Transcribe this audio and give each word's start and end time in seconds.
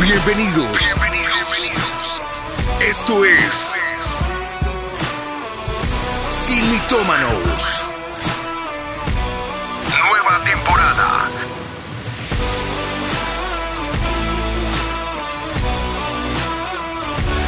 Bienvenidos. 0.00 0.94
Bienvenidos. 0.94 2.22
Esto 2.80 3.24
es 3.24 3.80
Sin 6.28 6.70
Mitómanos. 6.70 7.86
Nueva 9.88 10.44
temporada. 10.44 11.30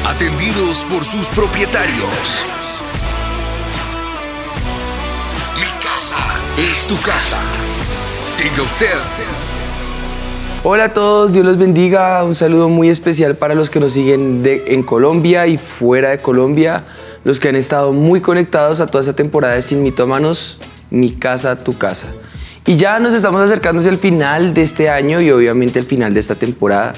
Atendidos 0.07 0.85
por 0.85 1.05
sus 1.05 1.27
propietarios. 1.29 2.47
Mi 5.61 5.69
casa 5.83 6.17
es 6.57 6.87
tu 6.89 6.99
casa. 7.03 7.39
Siga 8.25 8.63
usted. 8.63 9.48
Hola 10.71 10.85
a 10.85 10.93
todos, 10.93 11.33
Dios 11.33 11.47
los 11.47 11.57
bendiga. 11.57 12.23
Un 12.25 12.35
saludo 12.35 12.69
muy 12.69 12.91
especial 12.91 13.37
para 13.39 13.55
los 13.55 13.71
que 13.71 13.81
nos 13.81 13.93
siguen 13.93 14.43
en 14.45 14.83
Colombia 14.83 15.47
y 15.47 15.57
fuera 15.57 16.11
de 16.11 16.21
Colombia, 16.21 16.85
los 17.25 17.41
que 17.41 17.49
han 17.49 17.57
estado 17.57 17.95
muy 17.95 18.21
conectados 18.21 18.83
a 18.83 18.87
toda 18.87 19.01
esta 19.01 19.17
temporada 19.17 19.55
de 19.55 19.63
Sin 19.63 19.83
Mitómanos, 19.83 20.59
Mi 20.91 21.13
Casa, 21.13 21.65
Tu 21.65 21.73
Casa. 21.79 22.09
Y 22.67 22.77
ya 22.77 22.99
nos 22.99 23.15
estamos 23.15 23.41
acercando 23.41 23.81
hacia 23.81 23.91
el 23.91 23.97
final 23.97 24.53
de 24.53 24.61
este 24.61 24.91
año 24.91 25.23
y 25.23 25.31
obviamente 25.31 25.79
el 25.79 25.87
final 25.87 26.13
de 26.13 26.21
esta 26.21 26.35
temporada. 26.35 26.93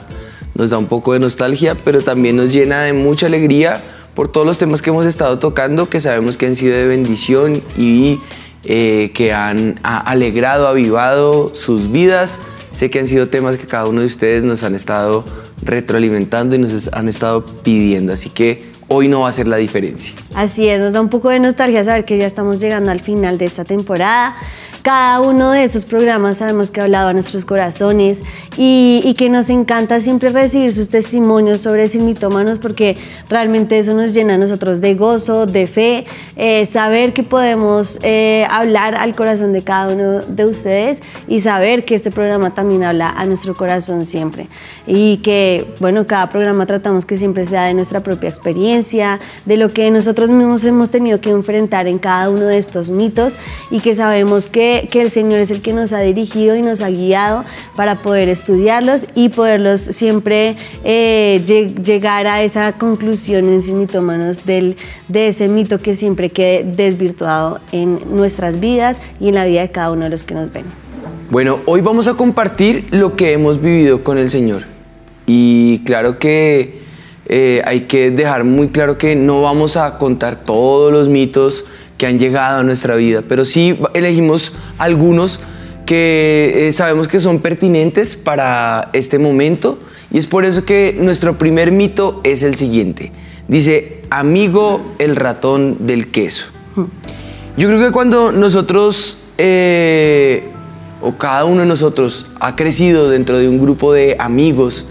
Nos 0.56 0.70
da 0.70 0.78
un 0.78 0.86
poco 0.86 1.12
de 1.12 1.20
nostalgia, 1.20 1.76
pero 1.76 2.00
también 2.02 2.34
nos 2.34 2.52
llena 2.52 2.82
de 2.82 2.92
mucha 2.92 3.26
alegría 3.26 3.84
por 4.14 4.26
todos 4.26 4.44
los 4.44 4.58
temas 4.58 4.82
que 4.82 4.90
hemos 4.90 5.06
estado 5.06 5.38
tocando, 5.38 5.88
que 5.88 6.00
sabemos 6.00 6.36
que 6.36 6.46
han 6.46 6.56
sido 6.56 6.76
de 6.76 6.88
bendición 6.88 7.62
y 7.78 8.18
eh, 8.64 9.12
que 9.14 9.32
han 9.32 9.78
ha 9.84 9.98
alegrado, 9.98 10.66
avivado 10.66 11.54
sus 11.54 11.92
vidas. 11.92 12.40
Sé 12.72 12.90
que 12.90 13.00
han 13.00 13.08
sido 13.08 13.28
temas 13.28 13.56
que 13.56 13.66
cada 13.66 13.86
uno 13.86 14.00
de 14.00 14.06
ustedes 14.06 14.44
nos 14.44 14.62
han 14.62 14.74
estado 14.74 15.24
retroalimentando 15.62 16.54
y 16.54 16.58
nos 16.58 16.88
han 16.92 17.08
estado 17.08 17.44
pidiendo, 17.44 18.12
así 18.12 18.30
que 18.30 18.70
hoy 18.88 19.08
no 19.08 19.20
va 19.20 19.28
a 19.28 19.32
ser 19.32 19.46
la 19.46 19.56
diferencia. 19.56 20.14
Así 20.34 20.68
es, 20.68 20.80
nos 20.80 20.92
da 20.92 21.00
un 21.00 21.08
poco 21.08 21.30
de 21.30 21.40
nostalgia 21.40 21.84
saber 21.84 22.04
que 22.04 22.18
ya 22.18 22.26
estamos 22.26 22.58
llegando 22.60 22.90
al 22.90 23.00
final 23.00 23.38
de 23.38 23.44
esta 23.44 23.64
temporada. 23.64 24.36
Cada 24.82 25.20
uno 25.20 25.50
de 25.50 25.64
estos 25.64 25.84
programas 25.84 26.38
sabemos 26.38 26.70
que 26.70 26.80
ha 26.80 26.84
hablado 26.84 27.08
a 27.08 27.12
nuestros 27.12 27.44
corazones 27.44 28.22
y, 28.56 29.14
que 29.18 29.28
nos 29.28 29.50
encanta 29.50 30.00
siempre 30.00 30.30
recibir 30.30 30.72
sus 30.72 30.88
testimonios 30.88 31.60
sobre 31.60 31.86
mitómanos 31.98 32.58
porque 32.58 32.96
realmente 33.28 33.78
eso 33.78 33.92
nos 33.92 34.14
llena 34.14 34.34
a 34.34 34.38
nosotros 34.38 34.80
de 34.80 34.94
gozo, 34.94 35.44
de 35.44 35.66
fe, 35.66 36.06
eh, 36.36 36.64
saber 36.64 37.12
que 37.12 37.22
podemos 37.22 37.98
eh, 38.02 38.46
hablar 38.48 38.94
al 38.94 39.14
corazón 39.14 39.52
de 39.52 39.62
cada 39.62 39.92
uno 39.92 40.20
de 40.20 40.46
ustedes 40.46 41.02
y 41.28 41.40
saber 41.40 41.84
que 41.84 41.94
este 41.94 42.10
programa 42.10 42.54
también 42.54 42.84
habla 42.84 43.10
a 43.10 43.26
nuestro 43.26 43.56
corazón 43.56 44.06
siempre. 44.06 44.48
Y 44.86 45.18
que, 45.18 45.66
bueno, 45.80 46.06
cada 46.06 46.30
programa 46.30 46.64
tratamos 46.64 47.04
que 47.04 47.16
siempre 47.16 47.44
sea 47.44 47.64
de 47.64 47.74
nuestra 47.74 48.02
propia 48.02 48.28
experiencia, 48.28 49.20
de 49.44 49.56
lo 49.56 49.72
que 49.72 49.90
nosotros 49.90 50.30
mismos 50.30 50.64
hemos 50.64 50.90
tenido 50.90 51.20
que 51.20 51.30
enfrentar 51.30 51.88
en 51.88 51.98
cada 51.98 52.30
uno 52.30 52.46
de 52.46 52.56
estos 52.56 52.88
mitos 52.88 53.36
y 53.70 53.80
que 53.80 53.94
sabemos 53.94 54.46
que, 54.46 54.69
que 54.90 55.00
el 55.02 55.10
Señor 55.10 55.38
es 55.38 55.50
el 55.50 55.60
que 55.62 55.72
nos 55.72 55.92
ha 55.92 56.00
dirigido 56.00 56.56
y 56.56 56.62
nos 56.62 56.80
ha 56.80 56.90
guiado 56.90 57.44
para 57.76 57.96
poder 58.02 58.28
estudiarlos 58.28 59.06
y 59.14 59.28
poderlos 59.30 59.80
siempre 59.80 60.56
eh, 60.84 61.42
lle- 61.46 61.82
llegar 61.82 62.26
a 62.26 62.42
esa 62.42 62.72
conclusión 62.72 63.48
en 63.48 63.62
sí 63.62 63.72
mitómanos 63.72 64.44
del, 64.46 64.76
de 65.08 65.28
ese 65.28 65.48
mito 65.48 65.78
que 65.78 65.94
siempre 65.94 66.30
quede 66.30 66.64
desvirtuado 66.64 67.60
en 67.72 67.98
nuestras 68.14 68.60
vidas 68.60 68.98
y 69.20 69.28
en 69.28 69.34
la 69.34 69.44
vida 69.46 69.62
de 69.62 69.70
cada 69.70 69.92
uno 69.92 70.04
de 70.04 70.10
los 70.10 70.22
que 70.22 70.34
nos 70.34 70.52
ven. 70.52 70.64
Bueno, 71.30 71.58
hoy 71.66 71.80
vamos 71.80 72.08
a 72.08 72.14
compartir 72.14 72.86
lo 72.90 73.14
que 73.16 73.32
hemos 73.32 73.60
vivido 73.60 74.02
con 74.02 74.18
el 74.18 74.28
Señor. 74.30 74.62
Y 75.26 75.80
claro 75.84 76.18
que 76.18 76.80
eh, 77.26 77.62
hay 77.64 77.82
que 77.82 78.10
dejar 78.10 78.42
muy 78.42 78.68
claro 78.70 78.98
que 78.98 79.14
no 79.14 79.42
vamos 79.42 79.76
a 79.76 79.96
contar 79.98 80.34
todos 80.44 80.92
los 80.92 81.08
mitos 81.08 81.66
que 82.00 82.06
han 82.06 82.18
llegado 82.18 82.60
a 82.60 82.62
nuestra 82.62 82.94
vida, 82.94 83.22
pero 83.28 83.44
sí 83.44 83.78
elegimos 83.92 84.54
algunos 84.78 85.38
que 85.84 86.68
eh, 86.68 86.72
sabemos 86.72 87.08
que 87.08 87.20
son 87.20 87.40
pertinentes 87.40 88.16
para 88.16 88.88
este 88.94 89.18
momento 89.18 89.78
y 90.10 90.16
es 90.16 90.26
por 90.26 90.46
eso 90.46 90.64
que 90.64 90.96
nuestro 90.98 91.36
primer 91.36 91.72
mito 91.72 92.22
es 92.24 92.42
el 92.42 92.54
siguiente. 92.54 93.12
Dice, 93.48 94.00
amigo 94.08 94.94
el 94.98 95.14
ratón 95.14 95.86
del 95.86 96.10
queso. 96.10 96.46
Yo 97.58 97.68
creo 97.68 97.78
que 97.78 97.92
cuando 97.92 98.32
nosotros, 98.32 99.18
eh, 99.36 100.44
o 101.02 101.18
cada 101.18 101.44
uno 101.44 101.60
de 101.60 101.66
nosotros, 101.66 102.28
ha 102.40 102.56
crecido 102.56 103.10
dentro 103.10 103.36
de 103.36 103.46
un 103.46 103.60
grupo 103.60 103.92
de 103.92 104.16
amigos, 104.18 104.86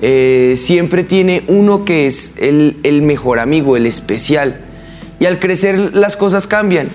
eh, 0.00 0.54
siempre 0.56 1.04
tiene 1.04 1.44
uno 1.46 1.84
que 1.84 2.06
es 2.06 2.32
el, 2.38 2.78
el 2.84 3.02
mejor 3.02 3.38
amigo, 3.38 3.76
el 3.76 3.84
especial. 3.84 4.64
Y 5.20 5.26
al 5.26 5.38
crecer 5.38 5.94
las 5.94 6.16
cosas 6.16 6.46
cambian. 6.46 6.88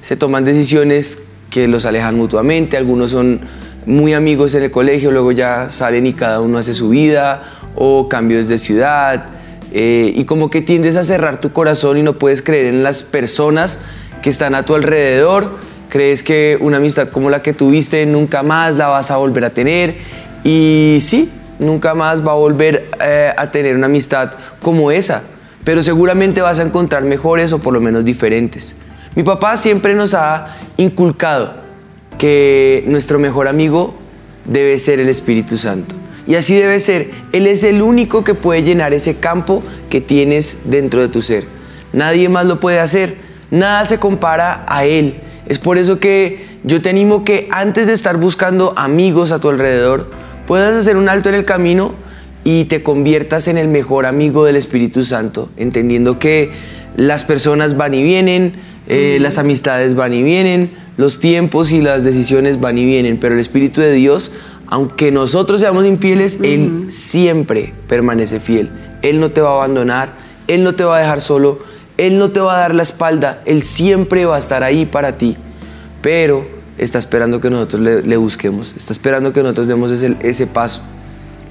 Se 0.00 0.16
toman 0.16 0.44
decisiones 0.44 1.20
que 1.50 1.68
los 1.68 1.86
alejan 1.86 2.16
mutuamente. 2.16 2.76
Algunos 2.76 3.10
son 3.10 3.40
muy 3.86 4.12
amigos 4.14 4.54
en 4.54 4.64
el 4.64 4.70
colegio, 4.70 5.10
luego 5.10 5.32
ya 5.32 5.70
salen 5.70 6.06
y 6.06 6.12
cada 6.12 6.40
uno 6.40 6.58
hace 6.58 6.74
su 6.74 6.90
vida, 6.90 7.42
o 7.74 8.08
cambios 8.08 8.48
de 8.48 8.58
ciudad. 8.58 9.26
eh, 9.70 10.12
y 10.14 10.24
como 10.24 10.48
que 10.48 10.62
tiendes 10.62 10.96
a 10.96 11.04
cerrar 11.04 11.40
tu 11.42 11.52
corazón 11.52 11.98
y 11.98 12.02
no 12.02 12.18
puedes 12.18 12.40
creer 12.40 12.66
en 12.66 12.82
las 12.82 13.02
personas 13.02 13.80
que 14.22 14.30
están 14.30 14.54
a 14.54 14.64
tu 14.64 14.74
alrededor. 14.74 15.50
Crees 15.90 16.22
que 16.22 16.56
una 16.60 16.78
amistad 16.78 17.08
como 17.08 17.30
la 17.30 17.42
que 17.42 17.52
tuviste 17.52 18.04
nunca 18.06 18.42
más 18.42 18.76
la 18.76 18.88
vas 18.88 19.10
a 19.10 19.16
volver 19.18 19.44
a 19.44 19.50
tener. 19.50 19.96
Y 20.42 20.98
sí, 21.00 21.30
nunca 21.58 21.94
más 21.94 22.26
va 22.26 22.32
a 22.32 22.36
volver 22.36 22.90
eh, 23.00 23.32
a 23.36 23.50
tener 23.50 23.76
una 23.76 23.86
amistad 23.86 24.32
como 24.62 24.90
esa. 24.90 25.22
Pero 25.68 25.82
seguramente 25.82 26.40
vas 26.40 26.60
a 26.60 26.62
encontrar 26.62 27.04
mejores 27.04 27.52
o 27.52 27.58
por 27.58 27.74
lo 27.74 27.80
menos 27.82 28.02
diferentes. 28.02 28.74
Mi 29.14 29.22
papá 29.22 29.58
siempre 29.58 29.94
nos 29.94 30.14
ha 30.14 30.56
inculcado 30.78 31.52
que 32.16 32.84
nuestro 32.86 33.18
mejor 33.18 33.48
amigo 33.48 33.94
debe 34.46 34.78
ser 34.78 34.98
el 34.98 35.10
Espíritu 35.10 35.58
Santo. 35.58 35.94
Y 36.26 36.36
así 36.36 36.54
debe 36.54 36.80
ser. 36.80 37.10
Él 37.32 37.46
es 37.46 37.64
el 37.64 37.82
único 37.82 38.24
que 38.24 38.32
puede 38.32 38.62
llenar 38.62 38.94
ese 38.94 39.16
campo 39.16 39.62
que 39.90 40.00
tienes 40.00 40.56
dentro 40.64 41.02
de 41.02 41.08
tu 41.08 41.20
ser. 41.20 41.44
Nadie 41.92 42.30
más 42.30 42.46
lo 42.46 42.60
puede 42.60 42.80
hacer. 42.80 43.18
Nada 43.50 43.84
se 43.84 43.98
compara 43.98 44.64
a 44.68 44.86
Él. 44.86 45.20
Es 45.48 45.58
por 45.58 45.76
eso 45.76 46.00
que 46.00 46.46
yo 46.64 46.80
te 46.80 46.88
animo 46.88 47.24
que 47.24 47.46
antes 47.50 47.88
de 47.88 47.92
estar 47.92 48.16
buscando 48.16 48.72
amigos 48.74 49.32
a 49.32 49.38
tu 49.38 49.50
alrededor, 49.50 50.08
puedas 50.46 50.74
hacer 50.74 50.96
un 50.96 51.10
alto 51.10 51.28
en 51.28 51.34
el 51.34 51.44
camino 51.44 51.92
y 52.44 52.64
te 52.64 52.82
conviertas 52.82 53.48
en 53.48 53.58
el 53.58 53.68
mejor 53.68 54.06
amigo 54.06 54.44
del 54.44 54.56
Espíritu 54.56 55.02
Santo, 55.02 55.50
entendiendo 55.56 56.18
que 56.18 56.50
las 56.96 57.24
personas 57.24 57.76
van 57.76 57.94
y 57.94 58.02
vienen, 58.02 58.54
eh, 58.86 59.18
las 59.20 59.38
amistades 59.38 59.94
van 59.94 60.14
y 60.14 60.22
vienen, 60.22 60.70
los 60.96 61.20
tiempos 61.20 61.72
y 61.72 61.80
las 61.80 62.04
decisiones 62.04 62.60
van 62.60 62.78
y 62.78 62.84
vienen, 62.84 63.18
pero 63.20 63.34
el 63.34 63.40
Espíritu 63.40 63.80
de 63.80 63.92
Dios, 63.92 64.32
aunque 64.66 65.12
nosotros 65.12 65.60
seamos 65.60 65.86
infieles, 65.86 66.38
Él 66.42 66.86
siempre 66.88 67.72
permanece 67.86 68.40
fiel. 68.40 68.70
Él 69.02 69.20
no 69.20 69.30
te 69.30 69.40
va 69.40 69.50
a 69.50 69.54
abandonar, 69.54 70.12
Él 70.48 70.64
no 70.64 70.74
te 70.74 70.84
va 70.84 70.96
a 70.96 71.00
dejar 71.00 71.20
solo, 71.20 71.60
Él 71.96 72.18
no 72.18 72.30
te 72.30 72.40
va 72.40 72.56
a 72.56 72.60
dar 72.60 72.74
la 72.74 72.82
espalda, 72.82 73.42
Él 73.46 73.62
siempre 73.62 74.24
va 74.24 74.36
a 74.36 74.38
estar 74.40 74.62
ahí 74.64 74.86
para 74.86 75.16
ti, 75.18 75.36
pero 76.02 76.46
está 76.78 76.98
esperando 76.98 77.40
que 77.40 77.50
nosotros 77.50 77.80
le, 77.82 78.02
le 78.02 78.16
busquemos, 78.16 78.74
está 78.76 78.92
esperando 78.92 79.32
que 79.32 79.42
nosotros 79.42 79.68
demos 79.68 79.90
ese, 79.90 80.16
ese 80.22 80.46
paso. 80.46 80.82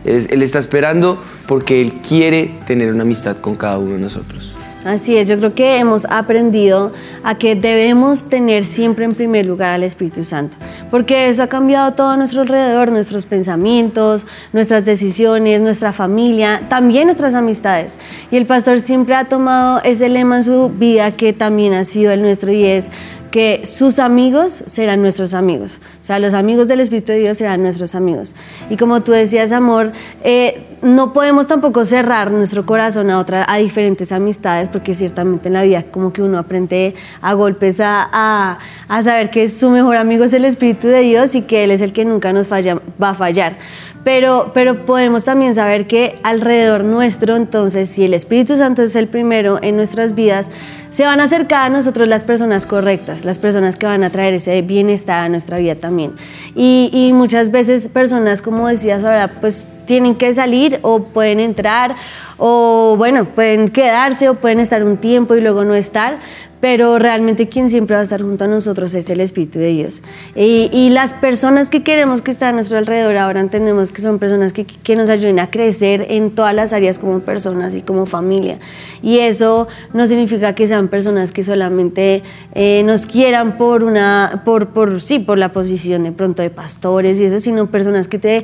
Él 0.07 0.41
está 0.41 0.59
esperando 0.59 1.21
porque 1.47 1.81
Él 1.81 1.95
quiere 2.07 2.59
tener 2.65 2.93
una 2.93 3.03
amistad 3.03 3.37
con 3.37 3.55
cada 3.55 3.77
uno 3.77 3.93
de 3.93 3.99
nosotros. 3.99 4.55
Así 4.87 5.17
es, 5.17 5.27
yo 5.27 5.37
creo 5.37 5.53
que 5.53 5.79
hemos 5.79 6.05
aprendido 6.05 6.93
a 7.21 7.37
que 7.37 7.55
debemos 7.55 8.29
tener 8.29 8.65
siempre 8.65 9.03
en 9.03 9.15
primer 9.15 9.45
lugar 9.45 9.71
al 9.71 9.83
Espíritu 9.83 10.23
Santo, 10.23 10.55
porque 10.89 11.27
eso 11.27 11.43
ha 11.43 11.47
cambiado 11.47 11.91
todo 11.91 12.11
a 12.11 12.15
nuestro 12.15 12.43
alrededor, 12.43 12.89
nuestros 12.89 13.25
pensamientos, 13.25 14.25
nuestras 14.53 14.85
decisiones, 14.85 15.59
nuestra 15.59 15.91
familia, 15.91 16.61
también 16.69 17.07
nuestras 17.07 17.33
amistades. 17.33 17.97
Y 18.31 18.37
el 18.37 18.45
pastor 18.45 18.79
siempre 18.79 19.15
ha 19.15 19.25
tomado 19.25 19.81
ese 19.83 20.07
lema 20.07 20.37
en 20.37 20.43
su 20.45 20.69
vida 20.69 21.11
que 21.11 21.33
también 21.33 21.73
ha 21.73 21.83
sido 21.83 22.13
el 22.13 22.21
nuestro 22.21 22.53
y 22.53 22.63
es 22.63 22.89
que 23.31 23.65
sus 23.65 23.99
amigos 23.99 24.51
serán 24.51 25.01
nuestros 25.01 25.33
amigos. 25.33 25.81
O 26.01 26.03
sea, 26.03 26.19
los 26.19 26.33
amigos 26.33 26.67
del 26.67 26.79
Espíritu 26.79 27.11
de 27.11 27.19
Dios 27.19 27.37
serán 27.37 27.61
nuestros 27.61 27.95
amigos. 27.95 28.35
Y 28.69 28.77
como 28.77 29.01
tú 29.01 29.11
decías, 29.11 29.51
amor, 29.51 29.91
eh, 30.23 30.77
no 30.81 31.13
podemos 31.13 31.47
tampoco 31.47 31.85
cerrar 31.85 32.31
nuestro 32.31 32.65
corazón 32.65 33.09
a, 33.09 33.19
otra, 33.19 33.45
a 33.47 33.57
diferentes 33.57 34.11
amistades, 34.11 34.69
porque 34.69 34.93
ciertamente 34.93 35.49
en 35.49 35.53
la 35.53 35.63
vida 35.63 35.83
como 35.83 36.13
que 36.13 36.21
uno 36.21 36.37
aprende 36.37 36.95
a 37.21 37.33
golpes 37.33 37.79
a, 37.79 38.07
a, 38.11 38.59
a 38.87 39.03
saber 39.03 39.29
que 39.29 39.47
su 39.47 39.69
mejor 39.69 39.97
amigo 39.97 40.23
es 40.23 40.33
el 40.33 40.45
Espíritu 40.45 40.87
de 40.87 41.01
Dios 41.01 41.35
y 41.35 41.41
que 41.41 41.63
Él 41.63 41.71
es 41.71 41.81
el 41.81 41.93
que 41.93 42.05
nunca 42.05 42.31
nos 42.31 42.47
falla, 42.47 42.79
va 43.01 43.09
a 43.09 43.15
fallar. 43.15 43.57
Pero, 44.03 44.51
pero 44.53 44.85
podemos 44.85 45.25
también 45.25 45.53
saber 45.53 45.85
que 45.85 46.19
alrededor 46.23 46.85
nuestro, 46.85 47.35
entonces, 47.35 47.89
si 47.89 48.05
el 48.05 48.13
Espíritu 48.13 48.55
Santo 48.55 48.83
es 48.83 48.95
el 48.95 49.07
primero 49.07 49.59
en 49.61 49.75
nuestras 49.75 50.15
vidas, 50.15 50.49
se 50.89 51.05
van 51.05 51.19
a 51.19 51.23
acercar 51.23 51.63
a 51.63 51.69
nosotros 51.69 52.07
las 52.07 52.23
personas 52.23 52.65
correctas, 52.65 53.25
las 53.25 53.39
personas 53.39 53.75
que 53.75 53.85
van 53.85 54.03
a 54.03 54.09
traer 54.09 54.33
ese 54.33 54.61
bienestar 54.61 55.19
a 55.19 55.29
nuestra 55.29 55.57
vida 55.57 55.75
también. 55.75 56.15
Y, 56.55 57.11
muchas 57.13 57.51
veces 57.51 57.87
personas, 57.87 58.41
como 58.41 58.67
decías 58.67 59.03
ahora, 59.03 59.27
pues 59.41 59.67
tienen 59.85 60.15
que 60.15 60.33
salir 60.33 60.79
o 60.81 61.03
pueden 61.03 61.39
entrar 61.39 61.95
o 62.37 62.95
bueno, 62.97 63.25
pueden 63.25 63.69
quedarse 63.69 64.29
o 64.29 64.35
pueden 64.35 64.59
estar 64.59 64.83
un 64.83 64.97
tiempo 64.97 65.35
y 65.35 65.41
luego 65.41 65.63
no 65.63 65.73
estar, 65.73 66.17
pero 66.59 66.97
realmente 66.99 67.49
quien 67.49 67.69
siempre 67.69 67.95
va 67.95 68.01
a 68.01 68.03
estar 68.03 68.21
junto 68.21 68.45
a 68.45 68.47
nosotros 68.47 68.93
es 68.95 69.09
el 69.09 69.19
Espíritu 69.19 69.59
de 69.59 69.67
Dios. 69.67 70.03
Y, 70.35 70.87
las 70.97 71.13
personas 71.13 71.69
que 71.69 71.83
queremos 71.83 72.21
que 72.21 72.31
estén 72.31 72.47
a 72.47 72.51
nuestro 72.53 72.77
alrededor 72.77 73.17
ahora 73.17 73.41
entendemos 73.41 73.91
que 73.91 74.01
son 74.01 74.17
personas 74.17 74.53
que, 74.53 74.65
que, 74.65 74.95
nos 74.95 75.09
ayuden 75.09 75.39
a 75.39 75.51
crecer 75.51 76.07
en 76.09 76.31
todas 76.31 76.55
las 76.55 76.73
áreas 76.73 76.97
como 76.97 77.19
personas 77.19 77.75
y 77.75 77.81
como 77.81 78.05
familia. 78.05 78.57
Y 79.03 79.19
eso 79.19 79.67
no 79.93 80.07
significa 80.07 80.55
que 80.55 80.65
sean 80.65 80.87
personas 80.87 81.31
que 81.31 81.43
solamente 81.43 82.23
eh, 82.55 82.81
nos 82.85 83.05
quieran 83.05 83.57
por 83.57 83.83
una, 83.83 84.41
por, 84.45 84.69
por, 84.69 85.01
sí, 85.01 85.19
por 85.19 85.37
la 85.37 85.49
posición 85.49 86.03
de 86.03 86.11
pronto 86.11 86.41
de 86.41 86.49
pastores 86.49 87.19
y 87.19 87.25
eso, 87.25 87.39
sino 87.39 87.67
personas 87.67 88.07
que 88.07 88.17
te, 88.17 88.43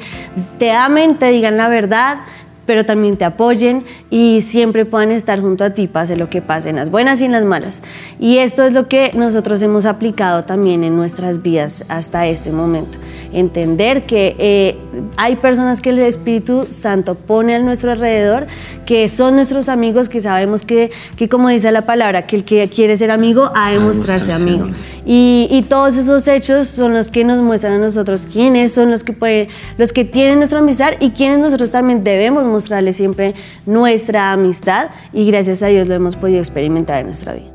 te 0.59 0.71
amen, 0.71 1.17
te 1.17 1.27
digan 1.27 1.57
la 1.57 1.69
verdad, 1.69 2.19
pero 2.65 2.85
también 2.85 3.17
te 3.17 3.25
apoyen 3.25 3.83
y 4.09 4.41
siempre 4.41 4.85
puedan 4.85 5.11
estar 5.11 5.41
junto 5.41 5.63
a 5.63 5.71
ti, 5.71 5.87
pase 5.87 6.15
lo 6.15 6.29
que 6.29 6.41
pase, 6.41 6.69
en 6.69 6.77
las 6.77 6.89
buenas 6.89 7.21
y 7.21 7.25
en 7.25 7.31
las 7.31 7.43
malas. 7.43 7.81
Y 8.19 8.37
esto 8.37 8.63
es 8.63 8.73
lo 8.73 8.87
que 8.87 9.11
nosotros 9.13 9.61
hemos 9.61 9.85
aplicado 9.85 10.43
también 10.43 10.83
en 10.83 10.95
nuestras 10.95 11.41
vidas 11.41 11.85
hasta 11.89 12.27
este 12.27 12.51
momento. 12.51 12.97
Entender 13.33 14.05
que 14.05 14.35
eh, 14.37 14.77
hay 15.17 15.37
personas 15.37 15.81
que 15.81 15.89
el 15.89 15.99
Espíritu 15.99 16.67
Santo 16.69 17.15
pone 17.15 17.55
a 17.55 17.59
nuestro 17.59 17.91
alrededor, 17.91 18.47
que 18.85 19.09
son 19.09 19.35
nuestros 19.35 19.69
amigos, 19.69 20.07
que 20.07 20.21
sabemos 20.21 20.63
que, 20.63 20.91
que 21.17 21.29
como 21.29 21.49
dice 21.49 21.71
la 21.71 21.85
palabra, 21.85 22.27
que 22.27 22.35
el 22.35 22.43
que 22.43 22.67
quiere 22.67 22.95
ser 22.95 23.11
amigo 23.11 23.49
ha 23.55 23.71
de 23.71 23.79
mostrarse 23.79 24.33
amigo. 24.33 24.69
Y, 25.05 25.47
y, 25.51 25.63
todos 25.63 25.97
esos 25.97 26.27
hechos 26.29 26.69
son 26.69 26.93
los 26.93 27.11
que 27.11 27.25
nos 27.25 27.41
muestran 27.41 27.73
a 27.73 27.77
nosotros 27.77 28.25
quiénes 28.31 28.73
son 28.73 28.89
los 28.89 29.03
que, 29.03 29.11
puede, 29.11 29.49
los 29.77 29.91
que 29.91 30.05
tienen 30.05 30.37
nuestra 30.37 30.59
amistad 30.59 30.93
y 31.01 31.09
quiénes 31.09 31.39
nosotros 31.39 31.71
también 31.71 32.05
debemos 32.05 32.45
mostrarles 32.53 32.95
siempre 32.95 33.35
nuestra 33.65 34.31
amistad 34.31 34.91
y 35.11 35.25
gracias 35.25 35.61
a 35.61 35.67
Dios 35.67 35.87
lo 35.87 35.95
hemos 35.95 36.15
podido 36.15 36.39
experimentar 36.39 36.99
en 36.99 37.07
nuestra 37.07 37.33
vida. 37.33 37.51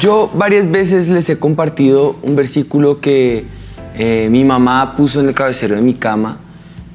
Yo 0.00 0.30
varias 0.34 0.70
veces 0.70 1.08
les 1.08 1.28
he 1.30 1.38
compartido 1.38 2.16
un 2.22 2.36
versículo 2.36 3.00
que 3.00 3.46
eh, 3.96 4.28
mi 4.30 4.44
mamá 4.44 4.94
puso 4.96 5.20
en 5.20 5.28
el 5.28 5.34
cabecero 5.34 5.74
de 5.76 5.82
mi 5.82 5.94
cama 5.94 6.38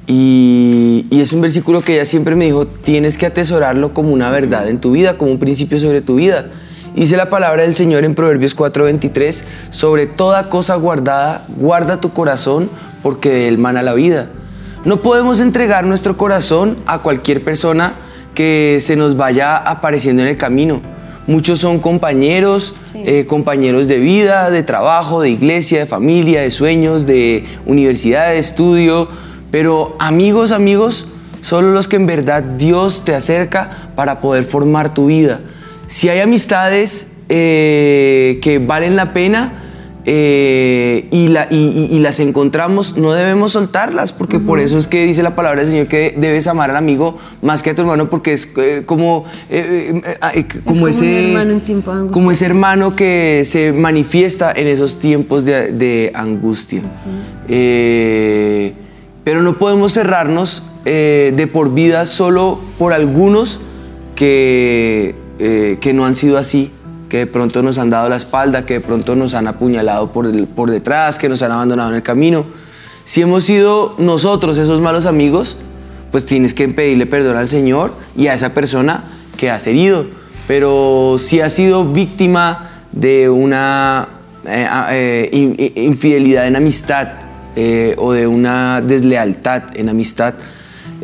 y, 0.06 1.06
y, 1.10 1.20
es 1.20 1.32
un 1.32 1.40
versículo 1.40 1.80
que 1.80 1.94
ella 1.94 2.04
siempre 2.04 2.36
me 2.36 2.44
dijo, 2.44 2.66
tienes 2.66 3.16
que 3.16 3.26
atesorarlo 3.26 3.94
como 3.94 4.12
una 4.12 4.30
verdad 4.30 4.68
en 4.68 4.78
tu 4.78 4.92
vida, 4.92 5.16
como 5.16 5.32
un 5.32 5.38
principio 5.38 5.78
sobre 5.78 6.02
tu 6.02 6.16
vida. 6.16 6.50
Dice 6.94 7.16
la 7.16 7.28
palabra 7.28 7.62
del 7.62 7.74
Señor 7.74 8.04
en 8.04 8.14
Proverbios 8.14 8.54
4:23, 8.54 9.44
sobre 9.70 10.06
toda 10.06 10.48
cosa 10.48 10.76
guardada, 10.76 11.44
guarda 11.56 12.00
tu 12.00 12.12
corazón, 12.12 12.68
porque 13.02 13.30
de 13.30 13.48
él 13.48 13.58
mana 13.58 13.82
la 13.82 13.94
vida. 13.94 14.28
No 14.84 15.00
podemos 15.00 15.40
entregar 15.40 15.84
nuestro 15.84 16.18
corazón 16.18 16.76
a 16.84 16.98
cualquier 16.98 17.42
persona 17.42 17.94
que 18.34 18.78
se 18.82 18.96
nos 18.96 19.16
vaya 19.16 19.56
apareciendo 19.56 20.20
en 20.22 20.28
el 20.28 20.36
camino. 20.36 20.82
Muchos 21.26 21.60
son 21.60 21.78
compañeros, 21.78 22.74
eh, 22.94 23.24
compañeros 23.26 23.88
de 23.88 23.96
vida, 23.96 24.50
de 24.50 24.62
trabajo, 24.62 25.22
de 25.22 25.30
iglesia, 25.30 25.78
de 25.78 25.86
familia, 25.86 26.42
de 26.42 26.50
sueños, 26.50 27.06
de 27.06 27.46
universidad, 27.64 28.28
de 28.28 28.38
estudio, 28.38 29.08
pero 29.50 29.96
amigos, 29.98 30.52
amigos, 30.52 31.08
solo 31.40 31.72
los 31.72 31.88
que 31.88 31.96
en 31.96 32.04
verdad 32.04 32.42
Dios 32.42 33.06
te 33.06 33.14
acerca 33.14 33.90
para 33.96 34.20
poder 34.20 34.44
formar 34.44 34.92
tu 34.92 35.06
vida. 35.06 35.40
Si 35.86 36.10
hay 36.10 36.20
amistades 36.20 37.12
eh, 37.30 38.38
que 38.42 38.58
valen 38.58 38.96
la 38.96 39.14
pena, 39.14 39.63
eh, 40.06 41.08
y, 41.10 41.28
la, 41.28 41.48
y, 41.50 41.98
las 42.00 42.20
encontramos, 42.20 42.98
no 42.98 43.12
debemos 43.12 43.52
soltarlas, 43.52 44.12
porque 44.12 44.38
por 44.38 44.60
eso 44.60 44.76
es 44.76 44.86
que 44.86 45.06
dice 45.06 45.22
la 45.22 45.34
palabra 45.34 45.62
del 45.62 45.70
Señor 45.70 45.86
que 45.86 46.14
debes 46.18 46.46
amar 46.46 46.68
al 46.70 46.76
amigo 46.76 47.16
más 47.40 47.62
que 47.62 47.70
a 47.70 47.74
tu 47.74 47.80
hermano, 47.82 48.10
porque 48.10 48.34
es 48.34 48.52
eh, 48.58 48.82
como, 48.84 49.24
eh, 49.48 50.02
como, 50.64 50.88
ese, 50.88 51.30
hermano 51.30 51.60
como 52.10 52.30
ese 52.30 52.44
hermano 52.44 52.94
que 52.94 53.44
se 53.46 53.72
manifiesta 53.72 54.52
en 54.52 54.66
esos 54.66 54.98
tiempos 54.98 55.46
de, 55.46 56.12
angustia. 56.14 56.82
pero 57.48 59.42
no 59.42 59.58
podemos 59.58 59.92
cerrarnos 59.94 60.64
de 60.84 61.48
por 61.50 61.72
vida 61.72 62.04
solo 62.04 62.60
por 62.78 62.92
algunos 62.92 63.58
que, 64.16 65.14
que 65.38 65.92
no 65.94 66.04
han 66.04 66.14
sido 66.14 66.36
así 66.36 66.70
que 67.14 67.18
de 67.18 67.26
pronto 67.28 67.62
nos 67.62 67.78
han 67.78 67.90
dado 67.90 68.08
la 68.08 68.16
espalda, 68.16 68.66
que 68.66 68.74
de 68.74 68.80
pronto 68.80 69.14
nos 69.14 69.34
han 69.34 69.46
apuñalado 69.46 70.10
por, 70.10 70.48
por 70.48 70.68
detrás, 70.68 71.16
que 71.16 71.28
nos 71.28 71.42
han 71.42 71.52
abandonado 71.52 71.90
en 71.90 71.94
el 71.94 72.02
camino. 72.02 72.44
Si 73.04 73.22
hemos 73.22 73.44
sido 73.44 73.94
nosotros 73.98 74.58
esos 74.58 74.80
malos 74.80 75.06
amigos, 75.06 75.56
pues 76.10 76.26
tienes 76.26 76.54
que 76.54 76.66
pedirle 76.66 77.06
perdón 77.06 77.36
al 77.36 77.46
Señor 77.46 77.94
y 78.16 78.26
a 78.26 78.34
esa 78.34 78.52
persona 78.52 79.04
que 79.36 79.48
has 79.48 79.64
herido. 79.68 80.06
Pero 80.48 81.14
si 81.20 81.40
has 81.40 81.52
sido 81.52 81.84
víctima 81.84 82.70
de 82.90 83.30
una 83.30 84.08
eh, 84.44 85.30
eh, 85.30 85.72
infidelidad 85.76 86.48
en 86.48 86.56
amistad 86.56 87.10
eh, 87.54 87.94
o 87.96 88.12
de 88.12 88.26
una 88.26 88.80
deslealtad 88.80 89.62
en 89.76 89.88
amistad, 89.88 90.34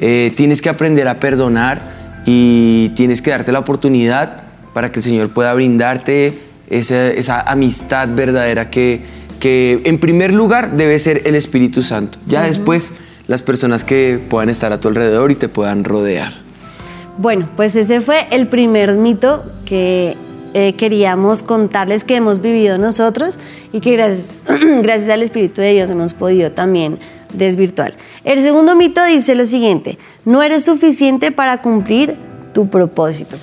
tienes 0.01 0.61
que 0.61 0.71
aprender 0.71 1.07
a 1.07 1.21
perdonar 1.21 1.81
y 2.27 2.89
tienes 2.97 3.23
que 3.23 3.31
darte 3.31 3.53
la 3.53 3.61
oportunidad 3.61 4.50
para 4.73 4.93
que 4.93 5.01
el 5.01 5.05
Señor 5.05 5.31
pueda 5.31 5.53
brindarte 5.55 6.39
esa, 6.69 7.41
amistad 7.41 8.09
verdadera 8.15 8.71
que, 8.71 9.01
que 9.41 9.81
en 9.85 9.99
primer 9.99 10.33
lugar 10.33 10.77
debe 10.77 10.99
ser 10.99 11.23
el 11.25 11.35
Espíritu 11.35 11.83
Santo. 11.83 12.19
Ya 12.27 12.43
después 12.43 12.95
las 13.27 13.43
personas 13.43 13.85
que 13.85 14.21
puedan 14.29 14.49
estar 14.49 14.73
a 14.73 14.81
tu 14.81 14.89
alrededor 14.89 15.31
y 15.31 15.35
te 15.35 15.49
puedan 15.49 15.85
rodear. 15.85 16.33
Bueno, 17.19 17.49
pues 17.57 17.77
ese 17.77 18.01
fue 18.01 18.27
el 18.31 18.49
primer 18.49 18.95
mito 18.95 19.45
que 19.65 20.17
eh, 20.53 20.73
queríamos 20.75 21.45
contarles 21.45 22.03
que 22.03 22.17
hemos 22.17 22.41
vivido 22.41 22.77
nosotros 22.79 23.39
y 23.73 23.81
que 23.81 23.93
gracias, 23.93 24.35
gracias 24.83 25.11
al 25.11 25.23
Espíritu 25.23 25.61
de 25.61 25.75
Dios 25.75 25.91
hemos 25.91 26.13
podido 26.13 26.51
también 26.51 26.99
desvirtuar. 27.33 27.95
El 28.25 28.43
segundo 28.43 28.75
mito 28.75 29.05
dice 29.05 29.35
lo 29.35 29.45
siguiente, 29.45 29.99
no 30.25 30.43
eres 30.43 30.65
suficiente 30.65 31.31
para 31.31 31.63
cumplir 31.63 32.17
tu 32.53 32.69
propósito. 32.69 33.37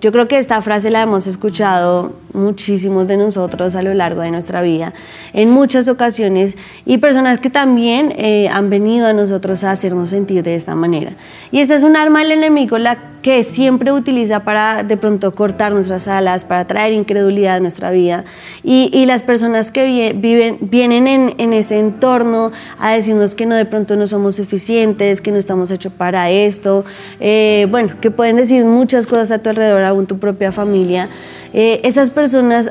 Yo 0.00 0.12
creo 0.12 0.28
que 0.28 0.38
esta 0.38 0.62
frase 0.62 0.90
la 0.90 1.02
hemos 1.02 1.26
escuchado 1.26 2.12
muchísimos 2.32 3.08
de 3.08 3.16
nosotros 3.16 3.74
a 3.74 3.82
lo 3.82 3.94
largo 3.94 4.20
de 4.22 4.30
nuestra 4.30 4.62
vida, 4.62 4.94
en 5.32 5.50
muchas 5.50 5.88
ocasiones, 5.88 6.56
y 6.86 6.98
personas 6.98 7.38
que 7.38 7.50
también 7.50 8.12
eh, 8.16 8.48
han 8.52 8.70
venido 8.70 9.06
a 9.06 9.12
nosotros 9.12 9.64
a 9.64 9.70
hacernos 9.70 10.10
sentir 10.10 10.42
de 10.42 10.54
esta 10.54 10.74
manera. 10.74 11.12
Y 11.50 11.60
esta 11.60 11.74
es 11.74 11.82
un 11.82 11.96
arma 11.96 12.20
del 12.20 12.32
enemigo 12.32 12.78
la 12.78 12.98
que 13.22 13.42
siempre 13.42 13.92
utiliza 13.92 14.40
para 14.40 14.84
de 14.84 14.96
pronto 14.96 15.34
cortar 15.34 15.72
nuestras 15.72 16.08
alas, 16.08 16.44
para 16.44 16.66
traer 16.66 16.92
incredulidad 16.92 17.56
a 17.56 17.60
nuestra 17.60 17.90
vida. 17.90 18.24
Y, 18.62 19.06
las 19.06 19.22
personas 19.22 19.70
que 19.70 20.12
viven, 20.14 20.58
vienen 20.60 21.06
en, 21.08 21.52
ese 21.52 21.78
entorno 21.78 22.52
a 22.78 22.92
decirnos 22.92 23.34
que 23.34 23.46
no 23.46 23.54
de 23.54 23.64
pronto 23.64 23.96
no 23.96 24.06
somos 24.06 24.36
suficientes, 24.36 25.20
que 25.20 25.32
no 25.32 25.38
estamos 25.38 25.70
hechos 25.70 25.92
para 25.92 26.30
esto, 26.30 26.84
eh, 27.20 27.66
bueno, 27.70 27.94
que 28.00 28.10
pueden 28.10 28.36
decir 28.36 28.64
muchas 28.64 29.06
cosas 29.06 29.30
a 29.30 29.38
tu 29.38 29.48
alrededor, 29.50 29.82
aún 29.82 30.06
tu 30.06 30.18
propia 30.18 30.52
familia. 30.52 31.08
Eh, 31.54 31.80
esas 31.84 32.10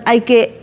hay 0.05 0.21
que 0.21 0.59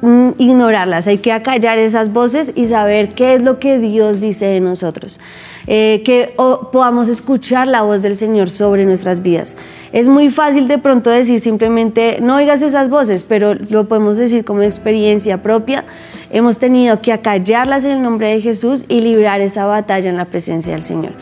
mm, 0.00 0.30
ignorarlas, 0.38 1.06
hay 1.06 1.18
que 1.18 1.32
acallar 1.32 1.78
esas 1.78 2.12
voces 2.12 2.52
y 2.54 2.66
saber 2.66 3.10
qué 3.14 3.34
es 3.34 3.42
lo 3.42 3.58
que 3.58 3.78
Dios 3.78 4.20
dice 4.20 4.46
de 4.46 4.60
nosotros. 4.60 5.20
Eh, 5.66 6.02
que 6.04 6.34
podamos 6.72 7.08
escuchar 7.08 7.68
la 7.68 7.80
voz 7.80 8.02
del 8.02 8.16
Señor 8.16 8.50
sobre 8.50 8.84
nuestras 8.84 9.22
vidas. 9.22 9.56
Es 9.92 10.08
muy 10.08 10.28
fácil 10.28 10.68
de 10.68 10.76
pronto 10.76 11.08
decir 11.08 11.40
simplemente, 11.40 12.18
no 12.20 12.36
oigas 12.36 12.60
esas 12.60 12.90
voces, 12.90 13.24
pero 13.24 13.54
lo 13.54 13.88
podemos 13.88 14.18
decir 14.18 14.44
como 14.44 14.60
experiencia 14.62 15.42
propia. 15.42 15.84
Hemos 16.30 16.58
tenido 16.58 17.00
que 17.00 17.12
acallarlas 17.12 17.84
en 17.84 17.92
el 17.92 18.02
nombre 18.02 18.28
de 18.28 18.42
Jesús 18.42 18.84
y 18.88 19.00
librar 19.00 19.40
esa 19.40 19.64
batalla 19.64 20.10
en 20.10 20.18
la 20.18 20.26
presencia 20.26 20.74
del 20.74 20.82
Señor. 20.82 21.12